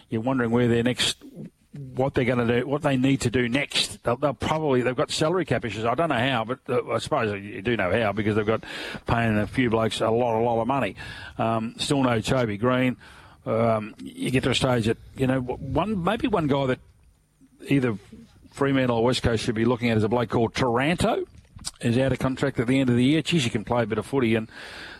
you're 0.09 0.21
wondering 0.21 0.51
where 0.51 0.67
their 0.67 0.83
next. 0.83 1.17
What 1.93 2.13
they're 2.13 2.23
going 2.23 2.47
to 2.47 2.61
do, 2.61 2.65
what 2.65 2.83
they 2.83 2.95
need 2.95 3.19
to 3.21 3.29
do 3.29 3.49
next. 3.49 4.01
They'll, 4.03 4.15
they'll 4.15 4.33
probably 4.33 4.81
they've 4.81 4.95
got 4.95 5.11
salary 5.11 5.43
cap 5.43 5.65
issues. 5.65 5.83
I 5.83 5.93
don't 5.93 6.07
know 6.07 6.15
how, 6.15 6.45
but 6.45 6.59
uh, 6.69 6.89
I 6.89 6.99
suppose 6.99 7.37
you 7.43 7.61
do 7.61 7.75
know 7.75 7.91
how 7.91 8.13
because 8.13 8.37
they've 8.37 8.45
got 8.45 8.63
paying 9.05 9.37
a 9.37 9.45
few 9.45 9.69
blokes 9.69 9.99
a 9.99 10.09
lot, 10.09 10.39
a 10.39 10.41
lot 10.41 10.61
of 10.61 10.67
money. 10.67 10.95
Um, 11.37 11.75
still 11.77 12.01
no 12.01 12.21
Toby 12.21 12.55
Greene. 12.55 12.95
Um, 13.45 13.93
you 14.01 14.31
get 14.31 14.43
to 14.43 14.51
a 14.51 14.55
stage 14.55 14.85
that 14.85 14.97
you 15.17 15.27
know 15.27 15.41
one 15.41 16.01
maybe 16.01 16.29
one 16.29 16.47
guy 16.47 16.65
that 16.67 16.79
either 17.67 17.97
Fremantle 18.51 18.97
or 18.97 19.03
West 19.03 19.21
Coast 19.21 19.43
should 19.43 19.55
be 19.55 19.65
looking 19.65 19.89
at 19.89 19.97
is 19.97 20.03
a 20.03 20.09
bloke 20.09 20.29
called 20.29 20.55
Taranto. 20.55 21.25
Is 21.81 21.97
out 21.97 22.13
of 22.13 22.19
contract 22.19 22.59
at 22.59 22.67
the 22.67 22.79
end 22.79 22.89
of 22.89 22.95
the 22.95 23.03
year. 23.03 23.21
Geez, 23.21 23.47
can 23.49 23.65
play 23.65 23.83
a 23.83 23.85
bit 23.85 23.97
of 23.97 24.05
footy, 24.05 24.35
and 24.35 24.49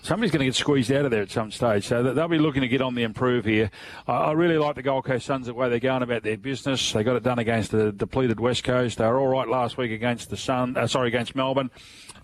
somebody's 0.02 0.32
going 0.32 0.40
to 0.40 0.46
get 0.46 0.56
squeezed 0.56 0.92
out 0.92 1.06
of 1.06 1.12
there 1.12 1.22
at 1.22 1.32
some 1.32 1.50
stage. 1.52 1.88
So 1.88 2.04
they'll 2.04 2.28
be 2.28 2.38
looking 2.38 2.62
to 2.62 2.68
get 2.68 2.82
on 2.82 2.96
the 2.96 3.04
improve 3.04 3.46
here. 3.46 3.72
I 4.08 4.14
I 4.14 4.32
really 4.34 4.58
like 4.58 4.76
the 4.76 4.82
Gold 4.82 5.06
Coast 5.06 5.26
Suns 5.26 5.46
the 5.46 5.54
way 5.54 5.70
they're 5.70 5.80
going 5.80 6.04
about 6.04 6.24
their 6.24 6.38
business. 6.38 6.92
They 6.92 7.04
got 7.04 7.16
it 7.16 7.24
done 7.24 7.40
against 7.40 7.72
the 7.72 7.92
depleted 7.92 8.40
West 8.40 8.64
Coast. 8.64 8.98
They 8.98 9.06
were 9.06 9.20
all 9.20 9.28
right 9.28 9.48
last 9.48 9.78
week 9.78 9.92
against 9.92 10.30
the 10.30 10.38
Sun. 10.38 10.76
Uh, 10.76 10.88
sorry, 10.88 11.08
against 11.08 11.36
Melbourne. 11.36 11.72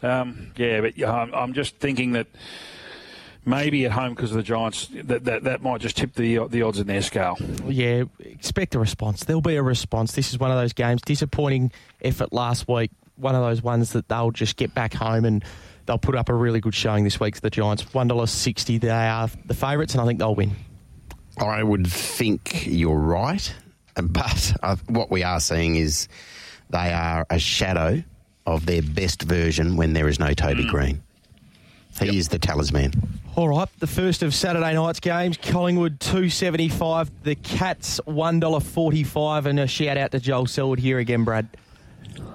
Um, 0.01 0.51
yeah, 0.57 0.81
but 0.81 1.01
I'm, 1.01 1.33
I'm 1.33 1.53
just 1.53 1.77
thinking 1.77 2.13
that 2.13 2.27
maybe 3.45 3.85
at 3.85 3.91
home 3.91 4.13
because 4.15 4.31
of 4.31 4.37
the 4.37 4.43
Giants, 4.43 4.89
that, 4.93 5.23
that 5.25 5.43
that 5.43 5.61
might 5.61 5.81
just 5.81 5.97
tip 5.97 6.13
the 6.13 6.47
the 6.47 6.61
odds 6.63 6.79
in 6.79 6.87
their 6.87 7.01
scale. 7.01 7.37
Yeah, 7.65 8.03
expect 8.19 8.75
a 8.75 8.79
response. 8.79 9.23
There'll 9.23 9.41
be 9.41 9.55
a 9.55 9.63
response. 9.63 10.13
This 10.13 10.31
is 10.31 10.39
one 10.39 10.51
of 10.51 10.57
those 10.57 10.73
games. 10.73 11.01
Disappointing 11.03 11.71
effort 12.01 12.33
last 12.33 12.67
week. 12.67 12.91
One 13.21 13.35
of 13.35 13.41
those 13.41 13.61
ones 13.61 13.93
that 13.93 14.09
they'll 14.09 14.31
just 14.31 14.57
get 14.57 14.73
back 14.73 14.93
home 14.93 15.25
and 15.25 15.45
they'll 15.85 15.99
put 15.99 16.15
up 16.15 16.29
a 16.29 16.33
really 16.33 16.59
good 16.59 16.73
showing 16.73 17.03
this 17.03 17.19
week. 17.19 17.39
The 17.39 17.51
Giants, 17.51 17.93
one 17.93 18.07
dollar 18.07 18.25
sixty. 18.25 18.79
They 18.79 18.89
are 18.89 19.29
the 19.45 19.53
favourites, 19.53 19.93
and 19.93 20.01
I 20.01 20.05
think 20.05 20.17
they'll 20.17 20.35
win. 20.35 20.55
I 21.37 21.61
would 21.61 21.85
think 21.85 22.65
you're 22.65 22.97
right, 22.97 23.53
but 23.95 24.53
uh, 24.63 24.75
what 24.87 25.11
we 25.11 25.23
are 25.23 25.39
seeing 25.39 25.75
is 25.75 26.07
they 26.71 26.91
are 26.91 27.25
a 27.29 27.37
shadow 27.39 28.03
of 28.45 28.65
their 28.65 28.81
best 28.81 29.21
version 29.21 29.77
when 29.77 29.93
there 29.93 30.07
is 30.07 30.19
no 30.19 30.33
Toby 30.33 30.67
Greene. 30.67 31.03
He 31.99 32.17
is 32.17 32.29
the 32.29 32.39
talisman. 32.39 32.93
All 33.35 33.49
right, 33.49 33.67
the 33.79 33.87
first 33.87 34.23
of 34.23 34.33
Saturday 34.33 34.73
night's 34.73 34.99
games. 34.99 35.37
Collingwood 35.37 35.99
two 35.99 36.29
seventy 36.29 36.69
five. 36.69 37.11
The 37.23 37.35
Cats 37.35 37.99
one 38.05 38.39
dollar 38.39 38.61
forty 38.61 39.03
five. 39.03 39.45
And 39.45 39.59
a 39.59 39.67
shout 39.67 39.97
out 39.97 40.11
to 40.11 40.19
Joel 40.19 40.47
Selwood 40.47 40.79
here 40.79 40.99
again, 40.99 41.23
Brad. 41.23 41.47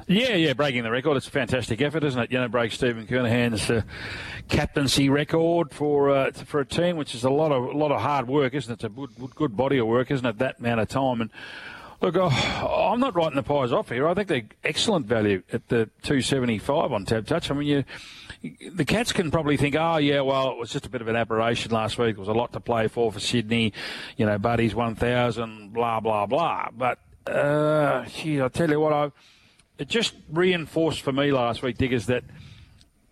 Yeah, 0.08 0.34
yeah, 0.34 0.52
breaking 0.52 0.84
the 0.84 0.90
record. 0.90 1.16
It's 1.16 1.26
a 1.26 1.32
fantastic 1.32 1.80
effort, 1.80 2.04
isn't 2.04 2.20
it? 2.20 2.30
You 2.30 2.38
know, 2.38 2.48
break 2.48 2.70
Stephen 2.70 3.08
Kernahan's 3.08 3.68
uh, 3.68 3.82
captaincy 4.48 5.08
record 5.08 5.72
for 5.72 6.10
uh, 6.10 6.30
for 6.30 6.60
a 6.60 6.64
team, 6.64 6.96
which 6.96 7.14
is 7.14 7.24
a 7.24 7.30
lot 7.30 7.50
of 7.50 7.64
a 7.64 7.76
lot 7.76 7.90
of 7.90 8.00
hard 8.00 8.28
work, 8.28 8.54
isn't 8.54 8.70
it? 8.70 8.74
It's 8.74 8.84
a 8.84 8.88
good, 8.88 9.10
good 9.34 9.56
body 9.56 9.78
of 9.78 9.88
work, 9.88 10.12
isn't 10.12 10.24
it? 10.24 10.38
That 10.38 10.60
amount 10.60 10.80
of 10.80 10.88
time 10.88 11.20
and. 11.20 11.30
Look, 12.02 12.14
oh, 12.18 12.28
I'm 12.28 13.00
not 13.00 13.16
writing 13.16 13.36
the 13.36 13.42
pies 13.42 13.72
off 13.72 13.88
here. 13.88 14.06
I 14.06 14.12
think 14.12 14.28
they're 14.28 14.42
excellent 14.62 15.06
value 15.06 15.42
at 15.50 15.66
the 15.68 15.86
275 16.02 16.92
on 16.92 17.06
Tab 17.06 17.26
Touch. 17.26 17.50
I 17.50 17.54
mean, 17.54 17.66
you, 17.66 17.84
the 18.70 18.84
Cats 18.84 19.12
can 19.12 19.30
probably 19.30 19.56
think, 19.56 19.76
oh, 19.76 19.96
yeah, 19.96 20.20
well, 20.20 20.50
it 20.50 20.58
was 20.58 20.70
just 20.70 20.84
a 20.84 20.90
bit 20.90 21.00
of 21.00 21.08
an 21.08 21.16
aberration 21.16 21.72
last 21.72 21.96
week. 21.96 22.16
There 22.16 22.20
was 22.20 22.28
a 22.28 22.34
lot 22.34 22.52
to 22.52 22.60
play 22.60 22.88
for 22.88 23.10
for 23.10 23.18
Sydney. 23.18 23.72
You 24.18 24.26
know, 24.26 24.38
Buddy's 24.38 24.74
1,000, 24.74 25.72
blah, 25.72 26.00
blah, 26.00 26.26
blah. 26.26 26.68
But, 26.70 26.98
uh, 27.26 28.04
gee, 28.04 28.42
I'll 28.42 28.50
tell 28.50 28.70
you 28.70 28.78
what, 28.78 28.92
I, 28.92 29.10
it 29.78 29.88
just 29.88 30.14
reinforced 30.30 31.02
for 31.02 31.12
me 31.12 31.32
last 31.32 31.62
week, 31.62 31.78
Diggers, 31.78 32.06
that 32.06 32.24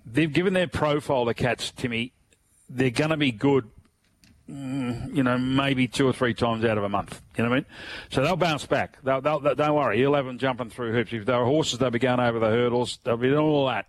they've 0.06 0.32
given 0.32 0.54
their 0.54 0.66
profile, 0.66 1.24
the 1.24 1.34
Cats, 1.34 1.70
Timmy, 1.70 2.12
they're 2.68 2.90
going 2.90 3.10
to 3.10 3.16
be 3.16 3.32
good 3.32 3.70
you 4.46 5.22
know, 5.22 5.38
maybe 5.38 5.88
two 5.88 6.06
or 6.06 6.12
three 6.12 6.34
times 6.34 6.64
out 6.64 6.76
of 6.76 6.84
a 6.84 6.88
month. 6.88 7.20
You 7.36 7.44
know 7.44 7.50
what 7.50 7.56
I 7.56 7.58
mean? 7.60 7.66
So 8.10 8.22
they'll 8.22 8.36
bounce 8.36 8.66
back. 8.66 8.98
They'll, 9.02 9.20
they'll, 9.20 9.40
they'll- 9.40 9.54
don't 9.54 9.74
worry. 9.74 9.98
He'll 9.98 10.14
have 10.14 10.26
them 10.26 10.38
jumping 10.38 10.70
through 10.70 10.92
hoops. 10.92 11.12
If 11.12 11.24
they 11.26 11.32
were 11.34 11.44
horses, 11.44 11.78
they'll 11.78 11.90
be 11.90 11.98
going 11.98 12.20
over 12.20 12.38
the 12.38 12.48
hurdles. 12.48 12.98
They'll 13.04 13.16
be 13.16 13.28
doing 13.28 13.38
all 13.40 13.66
that. 13.68 13.86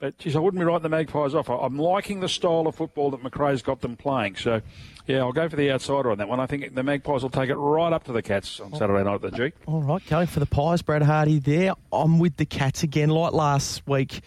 But, 0.00 0.18
geez, 0.18 0.34
I 0.34 0.40
wouldn't 0.40 0.58
be 0.60 0.64
writing 0.64 0.82
the 0.82 0.88
Magpies 0.88 1.32
off. 1.32 1.48
I'm 1.48 1.78
liking 1.78 2.18
the 2.18 2.28
style 2.28 2.66
of 2.66 2.74
football 2.74 3.12
that 3.12 3.22
McRae's 3.22 3.62
got 3.62 3.80
them 3.82 3.96
playing. 3.96 4.34
So, 4.34 4.60
yeah, 5.06 5.18
I'll 5.18 5.30
go 5.32 5.48
for 5.48 5.54
the 5.54 5.70
outsider 5.70 6.10
on 6.10 6.18
that 6.18 6.28
one. 6.28 6.40
I 6.40 6.46
think 6.46 6.74
the 6.74 6.82
Magpies 6.82 7.22
will 7.22 7.30
take 7.30 7.50
it 7.50 7.54
right 7.54 7.92
up 7.92 8.02
to 8.04 8.12
the 8.12 8.20
Cats 8.22 8.58
on 8.58 8.74
Saturday 8.74 9.04
night 9.04 9.14
at 9.14 9.20
the 9.22 9.30
G. 9.30 9.52
All 9.66 9.80
right, 9.80 10.04
going 10.08 10.26
for 10.26 10.40
the 10.40 10.46
Pies, 10.46 10.82
Brad 10.82 11.02
Hardie 11.02 11.40
there. 11.40 11.74
I'm 11.92 12.18
with 12.18 12.36
the 12.36 12.46
Cats 12.46 12.82
again, 12.82 13.10
like 13.10 13.32
last 13.32 13.86
week 13.86 14.22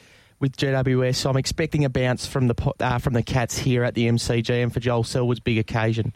with 0.46 0.58
GWS. 0.58 1.16
So 1.16 1.30
I'm 1.32 1.38
expecting 1.38 1.86
a 1.86 1.90
bounce 1.90 2.28
from 2.28 2.48
the 2.48 2.74
uh, 2.80 3.00
from 3.00 3.14
the 3.14 3.24
Cats 3.24 3.58
here 3.58 3.84
at 3.84 3.96
the 3.96 4.08
MCG 4.08 4.62
and 4.62 4.72
for 4.72 4.80
Joel 4.80 5.04
Selwood's 5.04 5.40
big 5.40 5.58
occasion. 5.58 6.14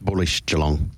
Bullish 0.00 0.44
Geelong. 0.46 0.90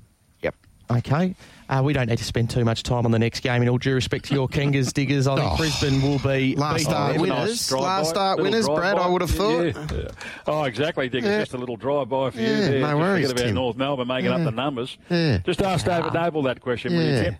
Yep. 0.43 0.55
Okay. 0.91 1.35
Uh, 1.69 1.83
we 1.85 1.93
don't 1.93 2.09
need 2.09 2.17
to 2.17 2.25
spend 2.25 2.49
too 2.49 2.65
much 2.65 2.83
time 2.83 3.05
on 3.05 3.11
the 3.11 3.19
next 3.19 3.41
game. 3.41 3.61
In 3.61 3.69
all 3.69 3.77
due 3.77 3.93
respect 3.95 4.25
to 4.27 4.35
your 4.35 4.49
Kangas 4.49 4.91
diggers, 4.95 5.27
I 5.27 5.37
think 5.37 5.53
Oh. 5.53 5.57
Brisbane 5.59 6.01
will 6.01 6.19
be 6.19 6.57
Last 6.57 6.85
start 6.85 7.13
them. 7.13 7.21
winner. 7.21 7.35
winners. 7.35 7.71
Last 7.71 8.09
start 8.09 8.41
winners, 8.41 8.67
Brad, 8.67 8.97
I 8.97 9.07
would 9.07 9.21
have 9.21 9.31
thought. 9.31 9.65
Yeah. 9.67 9.87
Yeah. 9.93 10.09
Oh, 10.47 10.65
exactly, 10.65 11.11
Dick. 11.11 11.25
Yeah. 11.25 11.41
Just 11.41 11.53
a 11.53 11.59
little 11.59 11.77
drive-by 11.77 12.31
for 12.31 12.41
you 12.41 12.47
Yeah, 12.47 12.61
there. 12.61 12.81
no 12.81 12.87
Just 12.87 12.97
worries, 12.99 13.27
Forget 13.27 13.31
about 13.43 13.47
Tim. 13.49 13.55
North 13.57 13.77
Melbourne 13.77 14.09
making 14.09 14.31
up 14.31 14.45
the 14.45 14.51
numbers. 14.51 14.97
Yeah. 15.11 15.39
Just 15.45 15.61
ask 15.61 15.85
David 15.85 16.15
Noble 16.15 16.43
that 16.45 16.63
question, 16.63 16.95
will 16.95 17.03
you, 17.03 17.11
Yeah. 17.11 17.35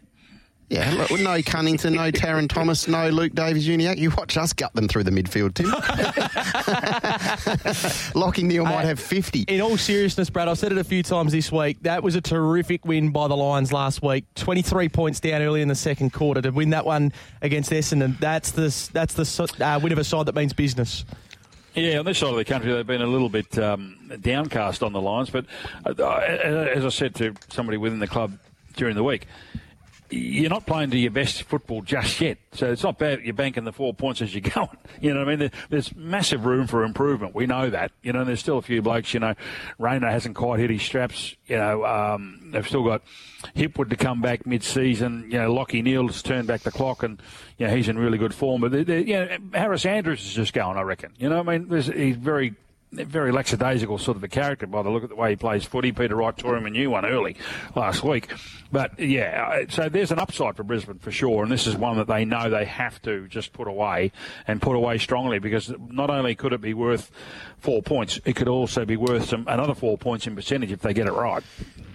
Tim? 0.69 0.79
Yeah, 0.79 1.07
look, 1.11 1.21
no 1.21 1.43
Cunnington, 1.43 1.95
no 1.95 2.11
Tarryn 2.11 2.49
Thomas, 2.49 2.89
no 2.89 3.09
Luke 3.09 3.33
Davies-Uniacke. 3.35 3.99
You 3.99 4.11
watch 4.11 4.37
us 4.37 4.53
gut 4.53 4.75
them 4.75 4.89
through 4.89 5.05
the 5.05 5.11
midfield, 5.11 5.55
Tim. 5.55 5.67
Lachie 8.13 8.43
Neale 8.43 8.65
might 8.65 8.85
have 8.85 9.01
50. 9.01 9.43
In 9.43 9.61
all 9.61 9.77
seriousness, 9.77 10.31
Brad, 10.31 10.49
I've 10.49 10.59
said 10.59 10.73
it 10.73 10.79
a 10.79 10.85
few 10.85 11.03
times 11.03 11.33
this 11.33 11.51
week. 11.51 11.83
That 11.83 12.03
was 12.03 12.15
a 12.15 12.21
terrific 12.21 12.85
win 12.85 13.11
by 13.11 13.29
the 13.29 13.37
Lions 13.37 13.73
last 13.73 14.03
week. 14.03 14.25
23 14.35 14.89
points 14.89 15.21
down 15.21 15.43
early 15.43 15.63
in 15.63 15.69
the 15.69 15.75
second 15.75 16.13
quarter 16.13 16.43
to 16.43 16.51
win 16.51 16.71
that 16.71 16.85
one 16.85 17.13
against 17.43 17.71
Essendon. 17.71 18.19
That's 18.19 18.51
the, 18.51 18.91
that's 18.93 19.15
the 19.15 19.65
uh, 19.65 19.81
win 19.81 19.93
of 19.93 19.99
a 19.99 20.05
side 20.05 20.27
that 20.27 20.35
means 20.35 20.53
business. 20.53 21.05
Yeah, 21.75 21.99
on 21.99 22.05
this 22.05 22.19
side 22.19 22.31
of 22.31 22.37
the 22.37 22.45
country, 22.45 22.73
they've 22.73 22.87
been 22.87 23.03
a 23.03 23.07
little 23.07 23.29
bit 23.29 23.57
um, 23.59 23.97
downcast 24.21 24.83
on 24.83 24.93
the 24.93 25.01
Lions. 25.01 25.31
But 25.31 25.45
uh, 25.87 26.17
as 26.19 26.85
I 26.85 26.89
said 26.89 27.15
to 27.17 27.35
somebody 27.51 27.79
within 27.79 28.01
the 28.01 28.09
club 28.09 28.37
during 28.77 28.97
the 28.97 29.05
week, 29.05 29.27
you're 30.11 30.51
not 30.51 30.67
playing 30.67 30.91
to 30.91 30.99
your 30.99 31.11
best 31.11 31.43
football 31.43 31.83
just 31.83 32.21
yet. 32.21 32.39
So 32.53 32.73
it's 32.73 32.83
not 32.83 32.99
bad 32.99 33.21
you're 33.23 33.35
banking 33.35 33.65
the 33.65 33.73
four 33.73 33.93
points 33.93 34.23
as 34.23 34.35
you're 34.35 34.41
going. 34.55 34.77
You 35.01 35.13
know 35.13 35.21
what 35.21 35.29
I 35.29 35.37
mean? 35.37 35.51
There's 35.69 35.95
massive 35.95 36.45
room 36.45 36.67
for 36.67 36.85
improvement. 36.85 37.35
We 37.35 37.47
know 37.47 37.71
that. 37.71 37.93
You 38.03 38.13
know, 38.13 38.25
there's 38.25 38.41
still 38.41 38.59
a 38.59 38.63
few 38.63 38.81
blokes, 38.83 39.13
you 39.15 39.21
know, 39.21 39.35
Rayner 39.79 40.11
hasn't 40.11 40.35
quite 40.35 40.61
hit 40.61 40.71
his 40.71 40.83
straps. 40.83 41.37
You 41.47 41.57
know, 41.57 41.85
um, 41.85 42.51
they've 42.53 42.67
still 42.67 42.85
got 42.85 43.03
Hipwood 43.55 43.91
to 43.91 43.97
come 43.97 44.21
back 44.21 44.47
mid-season. 44.47 45.29
You 45.31 45.39
know, 45.39 45.55
Lachie 45.55 45.83
Neale's 45.83 46.23
turned 46.23 46.49
back 46.49 46.63
the 46.63 46.71
clock 46.71 47.03
and, 47.03 47.21
you 47.59 47.67
know, 47.67 47.75
he's 47.75 47.89
in 47.89 47.99
really 47.99 48.19
good 48.19 48.35
form. 48.35 48.63
But, 48.63 48.89
you 48.89 49.05
know, 49.05 49.39
Harris 49.53 49.85
Andrews 49.85 50.25
is 50.25 50.35
just 50.35 50.53
going, 50.53 50.77
I 50.77 50.83
reckon. 50.83 51.13
You 51.19 51.29
know 51.29 51.41
I 51.41 51.43
mean? 51.43 51.69
There's, 51.69 51.87
he's 51.87 52.17
very 52.17 52.55
very 52.93 53.33
lackadaisical 53.33 53.99
sort 53.99 54.17
of 54.17 54.25
a 54.25 54.29
character 54.29 54.67
by 54.67 54.83
the 54.83 54.91
look 54.91 55.03
at 55.03 55.11
the 55.11 55.17
way 55.17 55.31
he 55.31 55.37
plays 55.37 55.65
footy. 55.65 55.93
Peter 55.93 56.17
Wright 56.17 56.37
tore 56.37 56.57
him 56.57 56.67
a 56.67 56.71
new 56.71 56.91
one 56.91 57.05
early 57.05 57.37
last 57.75 58.03
week. 58.03 58.31
But 58.73 58.99
yeah, 58.99 59.63
uh, 59.63 59.71
so 59.71 59.89
there's 59.89 60.11
an 60.11 60.19
upside 60.19 60.57
for 60.57 60.63
Brisbane 60.63 60.99
for 60.99 61.11
sure, 61.11 61.43
and 61.43 61.53
this 61.53 61.67
is 61.67 61.77
one 61.77 61.97
that 61.99 62.07
they 62.07 62.25
know 62.25 62.51
they 62.51 62.65
have 62.65 63.01
to 63.03 63.27
just 63.29 63.53
put 63.53 63.69
away 63.69 64.13
and 64.47 64.61
put 64.61 64.77
away 64.77 64.99
strongly 64.99 65.39
because 65.39 65.73
not 65.79 66.11
only 66.11 66.35
could 66.35 66.53
it 66.53 66.61
be 66.61 66.75
worth 66.75 67.11
four 67.59 67.83
points, 67.83 68.21
it 68.25 68.37
could 68.37 68.49
also 68.49 68.85
be 68.85 68.97
worth 68.97 69.27
some 69.27 69.47
another 69.49 69.75
four 69.75 69.99
points 69.99 70.27
in 70.27 70.35
percentage 70.35 70.73
if 70.73 70.81
they 70.81 70.95
get 70.95 71.07
it 71.07 71.13
right. 71.13 71.43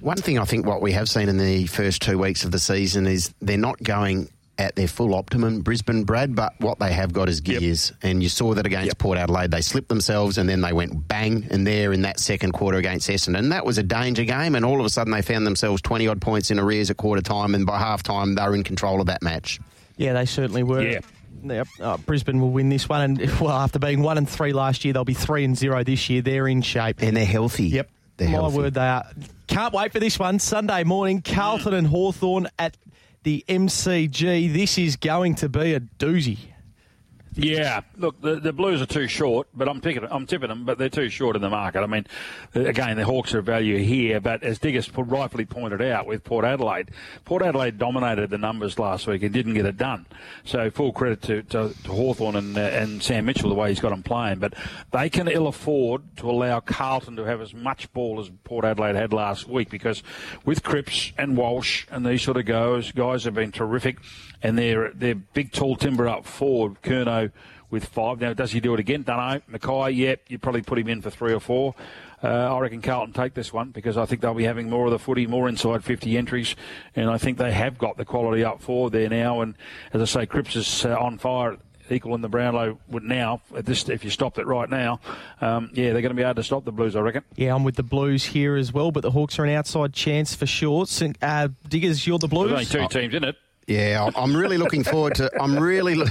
One 0.01 0.17
thing 0.17 0.37
I 0.37 0.45
think 0.45 0.65
what 0.65 0.81
we 0.81 0.91
have 0.91 1.09
seen 1.09 1.29
in 1.29 1.37
the 1.37 1.67
first 1.67 2.01
two 2.01 2.17
weeks 2.17 2.43
of 2.43 2.51
the 2.51 2.59
season 2.59 3.07
is 3.07 3.33
they're 3.41 3.57
not 3.57 3.81
going 3.81 4.29
at 4.57 4.75
their 4.75 4.87
full 4.87 5.15
optimum, 5.15 5.61
Brisbane, 5.61 6.03
Brad, 6.03 6.35
but 6.35 6.53
what 6.59 6.79
they 6.79 6.93
have 6.93 7.11
got 7.11 7.27
is 7.27 7.41
gears. 7.41 7.89
Yep. 7.89 7.99
And 8.03 8.23
you 8.23 8.29
saw 8.29 8.53
that 8.53 8.65
against 8.65 8.87
yep. 8.87 8.97
Port 8.99 9.17
Adelaide. 9.17 9.51
They 9.51 9.61
slipped 9.61 9.89
themselves 9.89 10.37
and 10.37 10.47
then 10.47 10.61
they 10.61 10.73
went 10.73 11.07
bang, 11.07 11.47
and 11.49 11.65
there 11.65 11.91
in 11.91 12.03
that 12.03 12.19
second 12.19 12.51
quarter 12.51 12.77
against 12.77 13.09
Essendon. 13.09 13.39
And 13.39 13.51
that 13.51 13.65
was 13.65 13.77
a 13.77 13.83
danger 13.83 14.23
game, 14.25 14.55
and 14.55 14.63
all 14.63 14.79
of 14.79 14.85
a 14.85 14.89
sudden 14.89 15.11
they 15.11 15.21
found 15.21 15.47
themselves 15.47 15.81
20 15.81 16.07
odd 16.07 16.21
points 16.21 16.51
in 16.51 16.59
arrears 16.59 16.89
at 16.89 16.97
quarter 16.97 17.21
time, 17.21 17.55
and 17.55 17.65
by 17.65 17.79
half 17.79 18.03
time 18.03 18.35
they 18.35 18.43
were 18.43 18.55
in 18.55 18.63
control 18.63 19.01
of 19.01 19.07
that 19.07 19.23
match. 19.23 19.59
Yeah, 19.97 20.13
they 20.13 20.25
certainly 20.25 20.63
were. 20.63 20.81
Yeah. 20.81 20.99
Yep. 21.43 21.67
Uh, 21.79 21.97
Brisbane 21.97 22.39
will 22.39 22.51
win 22.51 22.69
this 22.69 22.87
one, 22.87 23.01
and 23.01 23.39
well, 23.41 23.51
after 23.51 23.79
being 23.79 24.01
one 24.01 24.17
and 24.17 24.29
three 24.29 24.53
last 24.53 24.85
year, 24.85 24.93
they'll 24.93 25.03
be 25.03 25.13
three 25.13 25.43
and 25.43 25.57
zero 25.57 25.83
this 25.83 26.09
year. 26.09 26.21
They're 26.21 26.47
in 26.47 26.61
shape, 26.61 27.01
and 27.01 27.17
they're 27.17 27.25
healthy. 27.25 27.67
Yep, 27.67 27.89
they're 28.17 28.27
my 28.27 28.33
healthy. 28.33 28.57
word, 28.57 28.73
they 28.75 28.81
are. 28.81 29.05
Can't 29.47 29.73
wait 29.73 29.91
for 29.91 29.99
this 29.99 30.17
one 30.17 30.39
Sunday 30.39 30.83
morning. 30.83 31.21
Carlton 31.21 31.73
and 31.73 31.87
Hawthorn 31.87 32.47
at 32.57 32.77
the 33.23 33.43
MCG. 33.47 34.53
This 34.53 34.77
is 34.77 34.95
going 34.95 35.35
to 35.35 35.49
be 35.49 35.73
a 35.73 35.79
doozy. 35.79 36.52
Yeah, 37.35 37.81
look, 37.97 38.21
the, 38.21 38.39
the 38.39 38.53
Blues 38.53 38.81
are 38.81 38.85
too 38.85 39.07
short, 39.07 39.47
but 39.55 39.67
I'm 39.67 39.81
picking, 39.81 40.05
I'm 40.09 40.27
tipping 40.27 40.49
them, 40.49 40.65
but 40.65 40.77
they're 40.77 40.89
too 40.89 41.09
short 41.09 41.35
in 41.35 41.41
the 41.41 41.49
market. 41.49 41.81
I 41.81 41.87
mean, 41.87 42.05
again, 42.53 42.97
the 42.97 43.05
Hawks 43.05 43.33
are 43.33 43.39
of 43.39 43.45
value 43.45 43.77
here, 43.77 44.19
but 44.19 44.43
as 44.43 44.59
Diggers 44.59 44.89
rightfully 44.95 45.45
pointed 45.45 45.81
out 45.81 46.05
with 46.05 46.23
Port 46.23 46.45
Adelaide, 46.45 46.91
Port 47.25 47.41
Adelaide 47.41 47.77
dominated 47.77 48.29
the 48.29 48.37
numbers 48.37 48.77
last 48.77 49.07
week 49.07 49.23
and 49.23 49.33
didn't 49.33 49.55
get 49.55 49.65
it 49.65 49.77
done. 49.77 50.05
So 50.45 50.69
full 50.69 50.93
credit 50.93 51.21
to, 51.23 51.43
to, 51.43 51.73
to 51.83 51.91
Hawthorn 51.91 52.35
and, 52.35 52.57
uh, 52.57 52.61
and 52.61 53.01
Sam 53.01 53.25
Mitchell 53.25 53.49
the 53.49 53.55
way 53.55 53.69
he's 53.69 53.79
got 53.79 53.89
them 53.89 54.03
playing, 54.03 54.39
but 54.39 54.53
they 54.91 55.09
can 55.09 55.27
ill 55.27 55.47
afford 55.47 56.03
to 56.17 56.29
allow 56.29 56.59
Carlton 56.59 57.15
to 57.15 57.23
have 57.23 57.41
as 57.41 57.53
much 57.53 57.91
ball 57.93 58.19
as 58.19 58.29
Port 58.43 58.65
Adelaide 58.65 58.95
had 58.95 59.11
last 59.11 59.47
week 59.47 59.69
because 59.69 60.03
with 60.45 60.63
Cripps 60.63 61.11
and 61.17 61.35
Walsh 61.35 61.85
and 61.89 62.05
these 62.05 62.21
sort 62.21 62.37
of 62.37 62.45
guys, 62.45 62.91
guys 62.91 63.23
have 63.23 63.33
been 63.33 63.51
terrific 63.51 63.97
and 64.41 64.57
they're, 64.57 64.91
they're 64.93 65.15
big, 65.15 65.51
tall 65.51 65.75
timber 65.75 66.07
up 66.07 66.25
forward. 66.25 66.81
With 67.69 67.85
five. 67.85 68.21
Now, 68.21 68.33
does 68.33 68.51
he 68.51 68.59
do 68.59 68.75
it 68.75 68.79
again? 68.79 69.01
Don't 69.01 69.17
know. 69.17 69.57
McKay, 69.57 69.95
yep, 69.95 70.21
You'd 70.27 70.43
probably 70.43 70.61
put 70.61 70.77
him 70.77 70.87
in 70.89 71.01
for 71.01 71.09
three 71.09 71.33
or 71.33 71.39
four. 71.39 71.73
Uh, 72.23 72.55
I 72.55 72.59
reckon 72.59 72.81
Carlton 72.81 73.13
take 73.13 73.33
this 73.33 73.51
one 73.51 73.71
because 73.71 73.97
I 73.97 74.05
think 74.05 74.21
they'll 74.21 74.33
be 74.33 74.45
having 74.45 74.69
more 74.69 74.85
of 74.85 74.91
the 74.91 74.99
footy, 74.99 75.27
more 75.27 75.49
inside 75.49 75.83
50 75.83 76.17
entries, 76.17 76.55
and 76.95 77.09
I 77.09 77.17
think 77.17 77.37
they 77.37 77.51
have 77.51 77.77
got 77.77 77.97
the 77.97 78.05
quality 78.05 78.45
up 78.45 78.61
forward 78.61 78.93
there 78.93 79.09
now. 79.09 79.41
And 79.41 79.55
as 79.91 80.01
I 80.01 80.05
say, 80.05 80.25
Cripps 80.25 80.55
is 80.55 80.85
uh, 80.85 80.97
on 80.97 81.17
fire 81.17 81.57
equal 81.89 82.15
in 82.15 82.21
the 82.21 82.29
Brownlow 82.29 82.79
would 82.87 83.03
now. 83.03 83.41
This, 83.51 83.89
if 83.89 84.03
you 84.03 84.09
stopped 84.09 84.37
it 84.37 84.45
right 84.45 84.69
now, 84.69 84.99
um, 85.41 85.69
yeah, 85.73 85.91
they're 85.91 86.01
going 86.01 86.09
to 86.09 86.13
be 86.15 86.23
able 86.23 86.35
to 86.35 86.43
stop 86.43 86.63
the 86.63 86.71
Blues, 86.71 86.95
I 86.95 87.01
reckon. 87.01 87.23
Yeah, 87.35 87.53
I'm 87.53 87.63
with 87.63 87.75
the 87.75 87.83
Blues 87.83 88.23
here 88.23 88.55
as 88.55 88.71
well, 88.71 88.91
but 88.91 89.01
the 89.01 89.11
Hawks 89.11 89.37
are 89.39 89.43
an 89.43 89.51
outside 89.51 89.93
chance 89.93 90.33
for 90.33 90.45
sure. 90.45 90.85
Uh, 91.21 91.49
Diggers, 91.67 92.07
you're 92.07 92.19
the 92.19 92.27
Blues. 92.27 92.49
There's 92.49 92.73
only 92.75 92.87
two 92.87 92.99
teams 92.99 93.13
in 93.13 93.23
it. 93.23 93.35
Yeah, 93.67 94.09
I'm 94.15 94.35
really 94.35 94.57
looking 94.57 94.83
forward 94.83 95.15
to. 95.15 95.29
I'm 95.41 95.57
really. 95.57 95.95
Lo- 95.95 96.05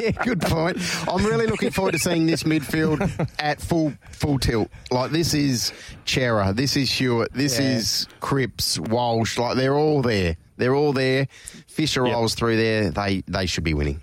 yeah, 0.00 0.10
good 0.24 0.40
point. 0.40 0.78
I'm 1.08 1.24
really 1.24 1.46
looking 1.46 1.70
forward 1.70 1.92
to 1.92 1.98
seeing 1.98 2.26
this 2.26 2.42
midfield 2.42 3.30
at 3.38 3.60
full 3.60 3.92
full 4.10 4.40
tilt. 4.40 4.68
Like 4.90 5.12
this 5.12 5.32
is 5.32 5.72
Cerra, 6.06 6.52
this 6.52 6.76
is 6.76 6.90
Hewett, 6.90 7.32
this 7.32 7.60
yeah. 7.60 7.76
is 7.76 8.08
Cripps, 8.18 8.80
Walsh. 8.80 9.38
Like 9.38 9.56
they're 9.56 9.76
all 9.76 10.02
there. 10.02 10.36
They're 10.56 10.74
all 10.74 10.92
there. 10.92 11.28
Fisher 11.68 12.04
yep. 12.04 12.16
rolls 12.16 12.34
through 12.34 12.56
there. 12.56 12.90
They 12.90 13.22
they 13.28 13.46
should 13.46 13.64
be 13.64 13.74
winning. 13.74 14.02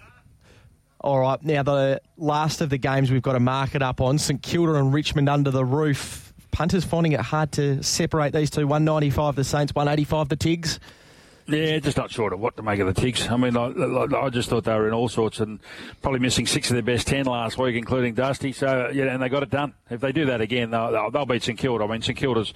All 1.02 1.20
right, 1.20 1.44
now 1.44 1.64
the 1.64 2.00
last 2.18 2.62
of 2.62 2.70
the 2.70 2.78
games 2.78 3.12
we've 3.12 3.22
got 3.22 3.34
to 3.34 3.42
mark 3.42 3.76
it 3.76 3.82
up 3.82 4.00
on 4.00 4.18
St 4.18 4.42
Kilda 4.42 4.76
and 4.76 4.94
Richmond 4.94 5.28
under 5.28 5.52
the 5.52 5.66
roof 5.66 6.23
punters 6.54 6.86
finding 6.86 7.12
it 7.12 7.20
hard 7.20 7.52
to 7.54 7.84
separate 7.84 8.32
these 8.32 8.50
two. 8.50 8.66
195 8.66 9.36
the 9.36 9.44
Saints, 9.44 9.76
185 9.76 10.30
the 10.30 10.36
Tigs. 10.38 10.80
Yeah, 11.46 11.78
just 11.80 11.98
not 11.98 12.10
sure 12.10 12.34
what 12.38 12.56
to 12.56 12.64
make 12.64 12.80
of 12.80 12.88
the 12.88 12.94
Tigs. 12.94 13.28
I 13.28 13.36
mean, 13.36 13.58
I, 13.58 13.66
I, 14.18 14.30
just 14.30 14.48
thought 14.48 14.64
they 14.64 14.74
were 14.74 14.88
in 14.88 14.94
all 14.94 15.10
sorts 15.10 15.42
and 15.42 15.60
probably 16.02 16.22
missing 16.22 16.48
six 16.48 16.70
of 16.70 16.76
their 16.76 16.84
best 16.84 17.08
ten 17.08 17.26
last 17.26 17.58
week, 17.58 17.76
including 17.76 18.14
Dusty. 18.14 18.54
So, 18.54 18.90
yeah, 18.94 19.06
and 19.06 19.22
they 19.22 19.28
got 19.28 19.44
it 19.44 19.50
done. 19.50 19.74
If 19.90 20.00
they 20.00 20.14
do 20.14 20.26
that 20.28 20.40
again, 20.40 20.72
they'll, 20.72 21.12
they'll 21.12 21.26
beat 21.26 21.44
St 21.44 21.60
Kilda. 21.60 21.84
I 21.84 21.88
mean, 21.88 22.02
St 22.02 22.18
Kilda's 22.18 22.54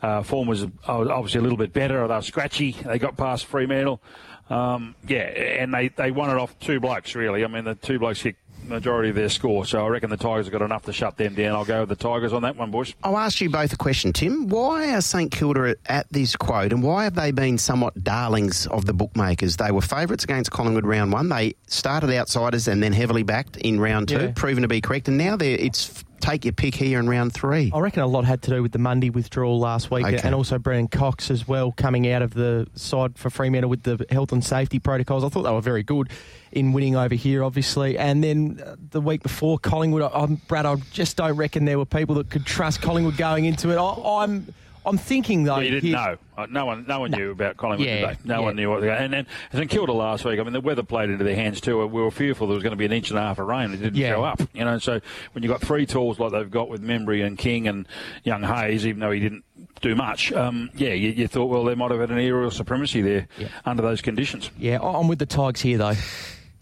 uh, 0.00 0.22
form 0.22 0.48
was 0.48 0.66
obviously 0.86 1.40
a 1.40 1.42
little 1.42 1.58
bit 1.58 1.74
better. 1.74 2.08
They 2.08 2.14
were 2.14 2.22
scratchy. 2.22 2.72
They 2.72 2.98
got 2.98 3.18
past 3.18 3.44
Fremantle. 3.44 4.00
Um, 4.48 4.96
yeah, 5.06 5.18
and 5.18 5.72
they, 5.72 5.88
they 5.88 6.10
won 6.10 6.30
it 6.30 6.36
off 6.36 6.58
two 6.58 6.80
blokes, 6.80 7.14
really. 7.14 7.44
I 7.44 7.46
mean, 7.46 7.64
the 7.64 7.74
two 7.74 7.98
blokes 7.98 8.22
hit 8.22 8.36
majority 8.64 9.10
of 9.10 9.16
their 9.16 9.28
score. 9.28 9.64
So 9.64 9.84
I 9.84 9.88
reckon 9.88 10.10
the 10.10 10.16
Tigers 10.16 10.46
have 10.46 10.52
got 10.52 10.62
enough 10.62 10.84
to 10.84 10.92
shut 10.92 11.16
them 11.16 11.34
down. 11.34 11.54
I'll 11.54 11.64
go 11.64 11.80
with 11.80 11.88
the 11.88 11.96
Tigers 11.96 12.32
on 12.32 12.42
that 12.42 12.56
one, 12.56 12.70
Bush. 12.70 12.94
I'll 13.02 13.16
ask 13.16 13.40
you 13.40 13.50
both 13.50 13.72
a 13.72 13.76
question, 13.76 14.12
Tim. 14.12 14.48
Why 14.48 14.94
are 14.94 15.00
St 15.00 15.30
Kilda 15.30 15.76
at 15.86 16.06
this 16.10 16.36
quote, 16.36 16.72
and 16.72 16.82
why 16.82 17.04
have 17.04 17.14
they 17.14 17.30
been 17.30 17.58
somewhat 17.58 18.02
darlings 18.02 18.66
of 18.66 18.86
the 18.86 18.94
bookmakers? 18.94 19.56
They 19.56 19.70
were 19.70 19.80
favourites 19.80 20.24
against 20.24 20.50
Collingwood 20.50 20.86
round 20.86 21.12
one. 21.12 21.28
They 21.28 21.54
started 21.66 22.10
outsiders 22.10 22.68
and 22.68 22.82
then 22.82 22.92
heavily 22.92 23.22
backed 23.22 23.56
in 23.56 23.80
round 23.80 24.08
two, 24.08 24.20
yeah. 24.20 24.32
proven 24.34 24.62
to 24.62 24.68
be 24.68 24.80
correct. 24.80 25.08
And 25.08 25.18
now 25.18 25.36
they're 25.36 25.56
it's 25.56 26.04
take 26.20 26.44
your 26.44 26.52
pick 26.52 26.74
here 26.74 26.98
in 26.98 27.08
round 27.08 27.32
three. 27.32 27.70
I 27.74 27.80
reckon 27.80 28.02
a 28.02 28.06
lot 28.06 28.24
had 28.24 28.42
to 28.42 28.50
do 28.50 28.62
with 28.62 28.72
the 28.72 28.78
Mundy 28.78 29.10
withdrawal 29.10 29.58
last 29.58 29.90
week 29.90 30.06
okay. 30.06 30.20
and 30.22 30.34
also 30.34 30.58
Brennan 30.58 30.88
Cox 30.88 31.30
as 31.30 31.48
well 31.48 31.72
coming 31.72 32.08
out 32.10 32.22
of 32.22 32.34
the 32.34 32.66
side 32.74 33.18
for 33.18 33.30
Fremantle 33.30 33.70
with 33.70 33.82
the 33.82 34.04
health 34.10 34.32
and 34.32 34.44
safety 34.44 34.78
protocols. 34.78 35.24
I 35.24 35.28
thought 35.28 35.42
they 35.42 35.50
were 35.50 35.60
very 35.60 35.82
good 35.82 36.10
in 36.52 36.72
winning 36.72 36.96
over 36.96 37.14
here, 37.14 37.44
obviously. 37.44 37.96
And 37.98 38.22
then 38.22 38.62
uh, 38.64 38.76
the 38.90 39.00
week 39.00 39.22
before, 39.22 39.58
Collingwood, 39.58 40.02
I, 40.02 40.26
Brad, 40.48 40.66
I 40.66 40.76
just 40.92 41.16
don't 41.16 41.36
reckon 41.36 41.64
there 41.64 41.78
were 41.78 41.84
people 41.84 42.14
that 42.16 42.30
could 42.30 42.46
trust 42.46 42.82
Collingwood 42.82 43.16
going 43.16 43.44
into 43.44 43.70
it. 43.70 43.76
I, 43.76 44.22
I'm 44.24 44.52
I'm 44.84 44.98
thinking 44.98 45.44
though. 45.44 45.58
Yeah, 45.58 45.62
you 45.64 45.80
didn't 45.80 45.92
know. 45.92 46.16
Uh, 46.36 46.46
no 46.50 46.64
one, 46.64 46.86
no 46.88 47.00
one 47.00 47.10
no. 47.10 47.18
knew 47.18 47.30
about 47.32 47.56
Collingwood 47.56 47.86
yeah, 47.86 48.08
today. 48.08 48.18
No 48.24 48.38
yeah. 48.38 48.40
one 48.40 48.56
knew 48.56 48.70
what. 48.70 48.80
They, 48.80 48.90
and 48.90 49.12
then 49.12 49.26
St 49.52 49.70
Kilda 49.70 49.92
last 49.92 50.24
week. 50.24 50.40
I 50.40 50.42
mean, 50.42 50.52
the 50.52 50.60
weather 50.60 50.82
played 50.82 51.10
into 51.10 51.24
their 51.24 51.34
hands 51.34 51.60
too. 51.60 51.86
We 51.86 52.00
were 52.00 52.10
fearful 52.10 52.46
there 52.46 52.54
was 52.54 52.62
going 52.62 52.72
to 52.72 52.76
be 52.76 52.86
an 52.86 52.92
inch 52.92 53.10
and 53.10 53.18
a 53.18 53.22
half 53.22 53.38
of 53.38 53.46
rain. 53.46 53.72
It 53.72 53.78
didn't 53.78 53.96
yeah. 53.96 54.14
show 54.14 54.24
up. 54.24 54.40
You 54.54 54.64
know, 54.64 54.78
so 54.78 55.00
when 55.32 55.42
you 55.42 55.50
have 55.50 55.60
got 55.60 55.66
three 55.66 55.86
tools 55.86 56.18
like 56.18 56.32
they've 56.32 56.50
got 56.50 56.68
with 56.68 56.82
Membrey 56.82 57.24
and 57.24 57.36
King 57.36 57.68
and 57.68 57.86
Young 58.24 58.42
Hayes, 58.42 58.86
even 58.86 59.00
though 59.00 59.10
he 59.10 59.20
didn't 59.20 59.44
do 59.82 59.94
much, 59.94 60.32
um, 60.32 60.70
yeah, 60.74 60.92
you, 60.92 61.10
you, 61.10 61.28
thought 61.28 61.46
well 61.46 61.64
they 61.64 61.74
might 61.74 61.90
have 61.90 62.00
had 62.00 62.10
an 62.10 62.18
aerial 62.18 62.50
supremacy 62.50 63.02
there 63.02 63.28
under 63.64 63.82
those 63.82 64.00
conditions. 64.00 64.50
Yeah, 64.58 64.78
I'm 64.80 65.08
with 65.08 65.18
the 65.18 65.26
Tigers 65.26 65.60
here 65.60 65.78
though. 65.78 65.94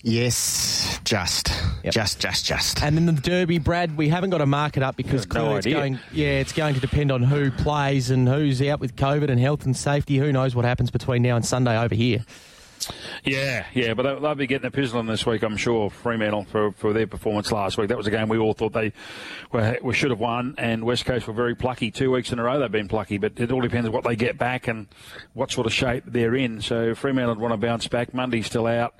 Yes, 0.02 0.77
just, 1.08 1.50
yep. 1.82 1.94
just, 1.94 2.20
just, 2.20 2.44
just. 2.44 2.82
And 2.82 2.96
then 2.96 3.06
the 3.06 3.12
Derby, 3.12 3.58
Brad, 3.58 3.96
we 3.96 4.10
haven't 4.10 4.28
got 4.28 4.38
to 4.38 4.46
mark 4.46 4.76
it 4.76 4.82
up 4.82 4.94
because 4.94 5.24
clearly 5.24 5.48
no 5.48 5.56
it's 5.56 5.66
going. 5.66 5.98
Yeah, 6.12 6.40
it's 6.40 6.52
going 6.52 6.74
to 6.74 6.80
depend 6.80 7.10
on 7.10 7.22
who 7.22 7.50
plays 7.50 8.10
and 8.10 8.28
who's 8.28 8.60
out 8.60 8.78
with 8.78 8.94
COVID 8.94 9.30
and 9.30 9.40
health 9.40 9.64
and 9.64 9.74
safety. 9.74 10.18
Who 10.18 10.32
knows 10.32 10.54
what 10.54 10.66
happens 10.66 10.90
between 10.90 11.22
now 11.22 11.36
and 11.36 11.44
Sunday 11.44 11.78
over 11.78 11.94
here. 11.94 12.24
Yeah, 13.24 13.64
yeah, 13.74 13.94
but 13.94 14.02
they'll, 14.02 14.20
they'll 14.20 14.34
be 14.34 14.46
getting 14.46 14.66
a 14.66 14.70
pistol 14.70 15.02
this 15.02 15.24
week, 15.24 15.42
I'm 15.42 15.56
sure. 15.56 15.90
Fremantle 15.90 16.44
for, 16.44 16.72
for 16.72 16.92
their 16.92 17.06
performance 17.06 17.50
last 17.50 17.78
week. 17.78 17.88
That 17.88 17.96
was 17.96 18.06
a 18.06 18.10
game 18.10 18.28
we 18.28 18.38
all 18.38 18.52
thought 18.52 18.74
they 18.74 18.92
were, 19.50 19.78
were, 19.82 19.94
should 19.94 20.10
have 20.10 20.20
won, 20.20 20.54
and 20.58 20.84
West 20.84 21.04
Coast 21.04 21.26
were 21.26 21.32
very 21.32 21.54
plucky. 21.54 21.90
Two 21.90 22.10
weeks 22.10 22.32
in 22.32 22.38
a 22.38 22.42
row 22.42 22.60
they've 22.60 22.70
been 22.70 22.88
plucky, 22.88 23.18
but 23.18 23.40
it 23.40 23.50
all 23.50 23.60
depends 23.60 23.88
what 23.88 24.04
they 24.04 24.14
get 24.14 24.38
back 24.38 24.68
and 24.68 24.86
what 25.32 25.50
sort 25.50 25.66
of 25.66 25.72
shape 25.72 26.04
they're 26.06 26.36
in. 26.36 26.60
So 26.60 26.94
Fremantle 26.94 27.34
would 27.34 27.42
want 27.42 27.52
to 27.52 27.66
bounce 27.66 27.88
back. 27.88 28.14
Mundy's 28.14 28.46
still 28.46 28.66
out. 28.66 28.94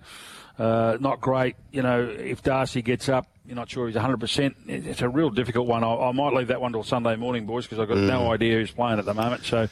Uh, 0.58 0.96
not 1.00 1.20
great. 1.20 1.56
You 1.70 1.82
know, 1.82 2.02
if 2.02 2.42
Darcy 2.42 2.82
gets 2.82 3.08
up, 3.08 3.28
you're 3.46 3.56
not 3.56 3.70
sure 3.70 3.86
he's 3.86 3.96
100%. 3.96 4.54
It's 4.66 5.00
a 5.00 5.08
real 5.08 5.30
difficult 5.30 5.66
one. 5.66 5.82
I, 5.82 5.94
I 5.94 6.12
might 6.12 6.34
leave 6.34 6.48
that 6.48 6.60
one 6.60 6.72
till 6.72 6.82
Sunday 6.82 7.16
morning, 7.16 7.46
boys, 7.46 7.64
because 7.64 7.78
I've 7.78 7.88
got 7.88 7.96
mm. 7.96 8.06
no 8.06 8.30
idea 8.30 8.58
who's 8.58 8.70
playing 8.70 8.98
at 8.98 9.06
the 9.06 9.14
moment. 9.14 9.46
So 9.46 9.68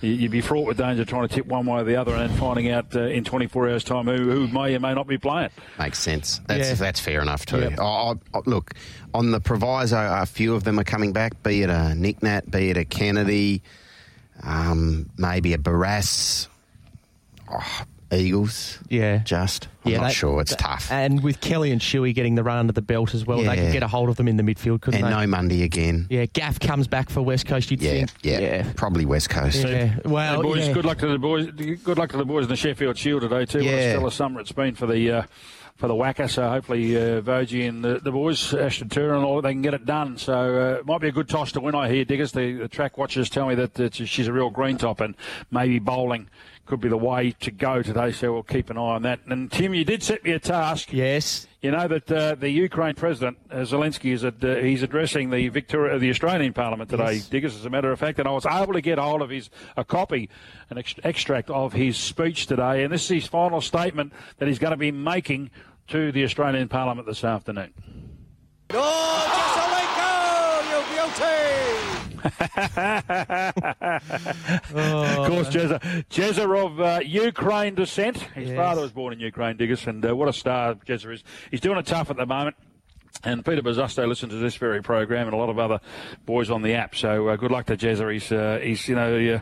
you'd 0.00 0.32
be 0.32 0.40
fraught 0.40 0.66
with 0.66 0.78
danger 0.78 1.04
trying 1.04 1.28
to 1.28 1.34
tip 1.34 1.46
one 1.46 1.64
way 1.66 1.80
or 1.80 1.84
the 1.84 1.94
other 1.94 2.12
and 2.12 2.28
then 2.28 2.38
finding 2.38 2.70
out 2.70 2.96
uh, 2.96 3.02
in 3.02 3.22
24 3.22 3.68
hours' 3.68 3.84
time 3.84 4.06
who, 4.06 4.30
who 4.30 4.48
may 4.48 4.74
or 4.74 4.80
may 4.80 4.94
not 4.94 5.06
be 5.06 5.16
playing. 5.16 5.50
Makes 5.78 6.00
sense. 6.00 6.40
That's, 6.48 6.70
yeah. 6.70 6.74
that's 6.74 6.98
fair 6.98 7.20
enough, 7.20 7.46
too. 7.46 7.60
Yep. 7.60 7.78
I, 7.78 8.14
I, 8.34 8.40
look, 8.46 8.72
on 9.14 9.30
the 9.30 9.40
proviso, 9.40 9.98
a 9.98 10.26
few 10.26 10.54
of 10.54 10.64
them 10.64 10.80
are 10.80 10.84
coming 10.84 11.12
back, 11.12 11.40
be 11.44 11.62
it 11.62 11.70
a 11.70 11.94
Nick 11.94 12.22
Nat, 12.22 12.50
be 12.50 12.70
it 12.70 12.76
a 12.76 12.84
Kennedy, 12.84 13.62
um, 14.42 15.08
maybe 15.16 15.52
a 15.52 15.58
Barrass. 15.58 16.48
Oh, 17.48 17.82
Eagles. 18.12 18.78
Yeah. 18.88 19.18
Just. 19.18 19.68
I'm 19.84 19.92
yeah, 19.92 20.00
not 20.00 20.12
sure. 20.12 20.40
It's 20.40 20.54
tough. 20.54 20.90
And 20.90 21.22
with 21.22 21.40
Kelly 21.40 21.70
and 21.70 21.80
Shuey 21.80 22.14
getting 22.14 22.34
the 22.34 22.42
run 22.42 22.58
under 22.58 22.72
the 22.72 22.82
belt 22.82 23.14
as 23.14 23.24
well, 23.24 23.40
yeah. 23.40 23.54
they 23.54 23.62
could 23.62 23.72
get 23.72 23.82
a 23.82 23.88
hold 23.88 24.10
of 24.10 24.16
them 24.16 24.28
in 24.28 24.36
the 24.36 24.42
midfield, 24.42 24.82
couldn't 24.82 25.02
and 25.02 25.12
they? 25.12 25.20
no 25.20 25.26
Mundy 25.26 25.62
again. 25.62 26.06
Yeah, 26.10 26.26
Gaff 26.26 26.60
comes 26.60 26.86
back 26.86 27.08
for 27.08 27.22
West 27.22 27.46
Coast, 27.46 27.70
you'd 27.70 27.80
yeah, 27.80 27.90
think. 27.90 28.10
Yeah, 28.22 28.38
yeah. 28.40 28.72
Probably 28.76 29.06
West 29.06 29.30
Coast. 29.30 29.64
Yeah. 29.66 29.96
Well, 30.04 30.36
hey 30.36 30.42
boys, 30.42 30.66
yeah. 30.66 30.72
good 30.74 30.84
luck 30.84 30.98
to 30.98 31.06
the 31.06 31.18
boys. 31.18 31.46
Good 31.50 31.98
luck 31.98 32.10
to 32.10 32.18
the 32.18 32.26
boys 32.26 32.44
in 32.44 32.50
the 32.50 32.56
Sheffield 32.56 32.98
Shield 32.98 33.22
today, 33.22 33.46
too. 33.46 33.62
Yeah. 33.62 33.70
What 33.70 33.78
a 33.78 33.90
stellar 33.90 34.10
summer 34.10 34.40
it's 34.40 34.52
been 34.52 34.74
for 34.74 34.86
the. 34.86 35.10
Uh, 35.10 35.22
for 35.76 35.88
the 35.88 35.94
WACA, 35.94 36.28
so 36.28 36.46
hopefully 36.46 36.94
uh, 36.94 37.22
Vogie 37.22 37.66
and 37.66 37.82
the, 37.82 37.98
the 38.00 38.12
boys, 38.12 38.52
Ashton 38.52 38.90
Turner 38.90 39.14
and 39.14 39.24
all, 39.24 39.40
they 39.40 39.52
can 39.52 39.62
get 39.62 39.72
it 39.72 39.86
done. 39.86 40.18
So 40.18 40.34
uh, 40.34 40.80
it 40.80 40.84
might 40.84 41.00
be 41.00 41.08
a 41.08 41.12
good 41.12 41.26
toss 41.26 41.52
to 41.52 41.60
win, 41.60 41.74
I 41.74 41.88
hear, 41.88 42.04
Diggers. 42.04 42.32
The, 42.32 42.52
the 42.52 42.68
track 42.68 42.98
watchers 42.98 43.30
tell 43.30 43.48
me 43.48 43.54
that 43.54 43.94
she's 43.94 44.28
a 44.28 44.32
real 44.34 44.50
green 44.50 44.76
top 44.76 45.00
and 45.00 45.14
maybe 45.50 45.78
bowling 45.78 46.28
could 46.66 46.80
be 46.80 46.88
the 46.88 46.96
way 46.96 47.32
to 47.40 47.50
go 47.50 47.82
today. 47.82 48.12
So 48.12 48.32
we'll 48.32 48.42
keep 48.42 48.70
an 48.70 48.78
eye 48.78 48.80
on 48.80 49.02
that. 49.02 49.20
And 49.26 49.50
Tim, 49.50 49.74
you 49.74 49.84
did 49.84 50.02
set 50.02 50.24
me 50.24 50.32
a 50.32 50.38
task. 50.38 50.92
Yes. 50.92 51.46
You 51.60 51.72
know 51.72 51.88
that 51.88 52.10
uh, 52.10 52.34
the 52.36 52.48
Ukraine 52.48 52.94
president 52.94 53.38
uh, 53.50 53.56
Zelensky 53.56 54.12
is 54.12 54.24
at, 54.24 54.42
uh, 54.42 54.56
he's 54.56 54.82
addressing 54.82 55.30
the 55.30 55.48
Victoria, 55.48 55.98
the 55.98 56.08
Australian 56.10 56.52
Parliament 56.52 56.88
today. 56.88 57.14
Yes. 57.14 57.28
Diggers, 57.28 57.56
as 57.56 57.64
a 57.64 57.70
matter 57.70 57.92
of 57.92 57.98
fact, 57.98 58.18
and 58.18 58.26
I 58.26 58.30
was 58.30 58.46
able 58.46 58.72
to 58.72 58.80
get 58.80 58.98
hold 58.98 59.20
of 59.20 59.30
his 59.30 59.50
a 59.76 59.84
copy, 59.84 60.30
an 60.70 60.78
ex- 60.78 60.94
extract 61.04 61.50
of 61.50 61.72
his 61.72 61.96
speech 61.96 62.46
today, 62.46 62.84
and 62.84 62.92
this 62.92 63.02
is 63.04 63.08
his 63.08 63.26
final 63.26 63.60
statement 63.60 64.12
that 64.38 64.48
he's 64.48 64.58
going 64.58 64.70
to 64.70 64.78
be 64.78 64.90
making 64.90 65.50
to 65.88 66.12
the 66.12 66.24
Australian 66.24 66.68
Parliament 66.68 67.06
this 67.06 67.24
afternoon. 67.24 67.74
Of 72.24 72.36
course, 75.26 75.48
Jezza, 75.48 75.80
Jezza 76.10 76.64
of 76.64 76.80
uh, 76.80 77.00
Ukraine 77.04 77.74
descent. 77.74 78.18
His 78.34 78.48
Yes. 78.48 78.56
father 78.56 78.82
was 78.82 78.92
born 78.92 79.12
in 79.12 79.20
Ukraine, 79.20 79.56
Diggers, 79.56 79.86
and 79.86 80.04
uh, 80.04 80.14
what 80.16 80.28
a 80.28 80.32
star 80.32 80.74
Jezza 80.74 81.14
is. 81.14 81.24
He's 81.50 81.60
doing 81.60 81.78
it 81.78 81.86
tough 81.86 82.10
at 82.10 82.16
the 82.16 82.26
moment. 82.26 82.56
And 83.24 83.44
Peter 83.44 83.60
Bazusto 83.60 84.06
listens 84.08 84.32
to 84.32 84.38
this 84.38 84.56
very 84.56 84.82
program, 84.82 85.26
and 85.26 85.34
a 85.34 85.36
lot 85.36 85.50
of 85.50 85.58
other 85.58 85.80
boys 86.26 86.48
on 86.50 86.62
the 86.62 86.74
app. 86.74 86.94
So 86.94 87.28
uh, 87.28 87.36
good 87.36 87.50
luck 87.50 87.66
to 87.66 87.76
Jezza. 87.76 88.10
He's, 88.12 88.32
uh, 88.32 88.60
he's 88.62 88.88
you 88.88 88.94
know, 88.94 89.36
uh, 89.36 89.40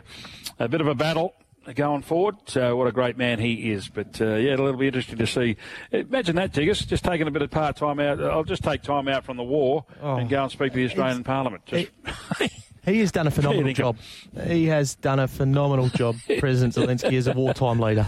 a 0.63 0.67
bit 0.67 0.81
of 0.81 0.87
a 0.87 0.95
battle 0.95 1.33
going 1.75 2.01
forward. 2.01 2.35
So 2.47 2.75
what 2.75 2.87
a 2.87 2.91
great 2.91 3.15
man 3.17 3.39
he 3.39 3.71
is. 3.71 3.87
But 3.87 4.19
uh, 4.19 4.35
yeah, 4.35 4.53
it'll 4.53 4.75
be 4.75 4.87
interesting 4.87 5.17
to 5.19 5.27
see. 5.27 5.55
Imagine 5.91 6.35
that, 6.37 6.51
Diggers, 6.51 6.83
just 6.85 7.05
taking 7.05 7.27
a 7.27 7.31
bit 7.31 7.43
of 7.43 7.51
part 7.51 7.77
time 7.77 7.99
out. 7.99 8.21
I'll 8.21 8.43
just 8.43 8.63
take 8.63 8.81
time 8.81 9.07
out 9.07 9.23
from 9.23 9.37
the 9.37 9.43
war 9.43 9.85
Oh. 10.01 10.15
and 10.15 10.29
go 10.29 10.43
and 10.43 10.51
speak 10.51 10.71
to 10.73 10.77
the 10.77 10.85
Australian 10.85 11.23
Parliament. 11.23 11.65
Just, 11.67 11.89
He 12.89 12.99
has 12.99 13.11
done 13.11 13.27
a 13.27 13.31
phenomenal 13.37 13.63
There 13.63 13.69
you 13.69 13.75
go. 13.75 13.83
job. 13.93 14.47
He 14.47 14.65
has 14.65 14.95
done 14.95 15.19
a 15.19 15.27
phenomenal 15.27 15.89
job, 15.89 16.15
President 16.39 16.73
Zelensky, 16.75 17.17
as 17.17 17.27
a 17.27 17.33
wartime 17.33 17.79
leader. 17.79 18.05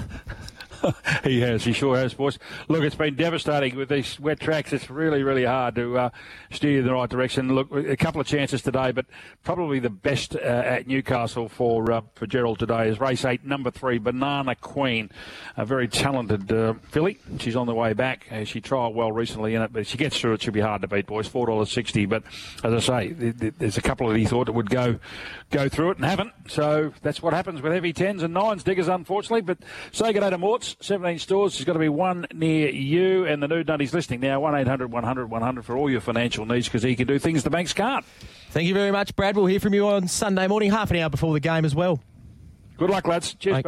He 1.24 1.42
has. 1.42 1.64
He 1.64 1.74
sure 1.74 1.98
has, 1.98 2.14
boys. 2.14 2.40
Look, 2.68 2.84
it's 2.84 2.96
been 2.96 3.16
devastating 3.16 3.76
with 3.76 3.90
these 3.90 4.20
wet 4.20 4.40
tracks. 4.40 4.74
It's 4.74 4.90
really, 4.90 5.24
really 5.24 5.46
hard 5.46 5.76
to 5.76 5.98
uh, 5.98 6.10
steer 6.52 6.80
in 6.80 6.86
the 6.86 6.94
right 6.94 7.10
direction. 7.10 7.54
Look, 7.54 7.72
a 7.72 7.96
couple 7.96 8.20
of 8.20 8.28
chances 8.28 8.62
today, 8.62 8.92
but 8.92 9.06
probably 9.44 9.80
the 9.80 9.90
best 9.90 10.36
uh, 10.36 10.40
at 10.40 10.88
Newcastle 10.88 11.48
for 11.48 11.92
uh, 11.92 12.02
for 12.16 12.26
Gerald 12.26 12.60
today 12.60 12.90
is 12.90 13.00
race 13.00 13.24
eight, 13.26 13.46
number 13.46 13.70
three, 13.72 14.00
Banana 14.00 14.56
Queen, 14.56 15.10
a 15.58 15.66
very 15.66 15.88
talented 15.88 16.52
uh, 16.52 16.74
filly. 16.90 17.20
She's 17.40 17.56
on 17.56 17.68
the 17.68 17.76
way 17.76 17.94
back. 17.94 18.26
Uh, 18.32 18.44
she 18.44 18.62
trialled 18.62 18.94
well 18.94 19.12
recently 19.12 19.54
in 19.56 19.62
it, 19.62 19.72
but 19.72 19.82
if 19.82 19.88
she 19.88 19.98
gets 19.98 20.20
through, 20.20 20.34
it 20.34 20.42
should 20.42 20.54
be 20.54 20.60
hard 20.62 20.82
to 20.82 20.88
beat, 20.88 21.06
boys. 21.06 21.28
Four 21.28 21.46
dollars 21.48 21.72
sixty. 21.72 22.06
But 22.06 22.24
as 22.64 22.74
I 22.74 22.80
say, 22.80 23.14
th- 23.14 23.40
th- 23.40 23.54
there's 23.58 23.78
a 23.78 23.82
couple 23.82 24.10
that 24.10 24.18
he 24.18 24.26
thought 24.26 24.46
that 24.46 24.54
would 24.54 24.70
go 24.70 25.00
go 25.52 25.70
through 25.70 25.92
it 25.92 25.98
and 25.98 26.06
haven't. 26.06 26.32
So 26.48 26.94
that's 27.02 27.22
what 27.22 27.34
happens 27.34 27.62
with 27.62 27.74
heavy 27.74 27.94
tens 27.94 28.24
and 28.24 28.34
nines, 28.34 28.64
diggers, 28.64 28.88
unfortunately. 28.88 29.42
But 29.42 29.60
say 29.92 30.14
good 30.14 30.22
day 30.22 30.30
to 30.30 30.38
Morts. 30.38 30.71
17 30.80 31.20
stores. 31.20 31.54
There's 31.54 31.66
got 31.66 31.74
to 31.74 31.80
be 31.80 31.90
one 31.90 32.26
near 32.34 32.70
you. 32.70 33.26
And 33.26 33.42
the 33.42 33.48
Nude 33.48 33.68
Nutty's 33.68 33.94
listening 33.94 34.22
now. 34.22 34.40
1 34.40 34.56
800 34.56 34.92
100 34.92 35.30
100 35.30 35.66
for 35.66 35.78
all 35.78 35.90
your 35.90 36.02
financial 36.02 36.46
needs 36.46 36.68
because 36.68 36.84
he 36.84 36.96
can 36.96 37.08
do 37.08 37.20
things 37.20 37.44
the 37.44 37.50
banks 37.50 37.74
can't. 37.74 38.06
Thank 38.50 38.68
you 38.68 38.74
very 38.74 38.92
much, 38.92 39.16
Brad. 39.16 39.36
We'll 39.36 39.46
hear 39.46 39.60
from 39.60 39.74
you 39.74 39.88
on 39.88 40.08
Sunday 40.08 40.48
morning, 40.48 40.72
half 40.72 40.92
an 40.92 40.98
hour 40.98 41.10
before 41.10 41.34
the 41.34 41.40
game 41.40 41.66
as 41.66 41.74
well. 41.74 42.00
Good 42.78 42.90
luck, 42.90 43.08
lads. 43.08 43.36
Cheers. 43.36 43.62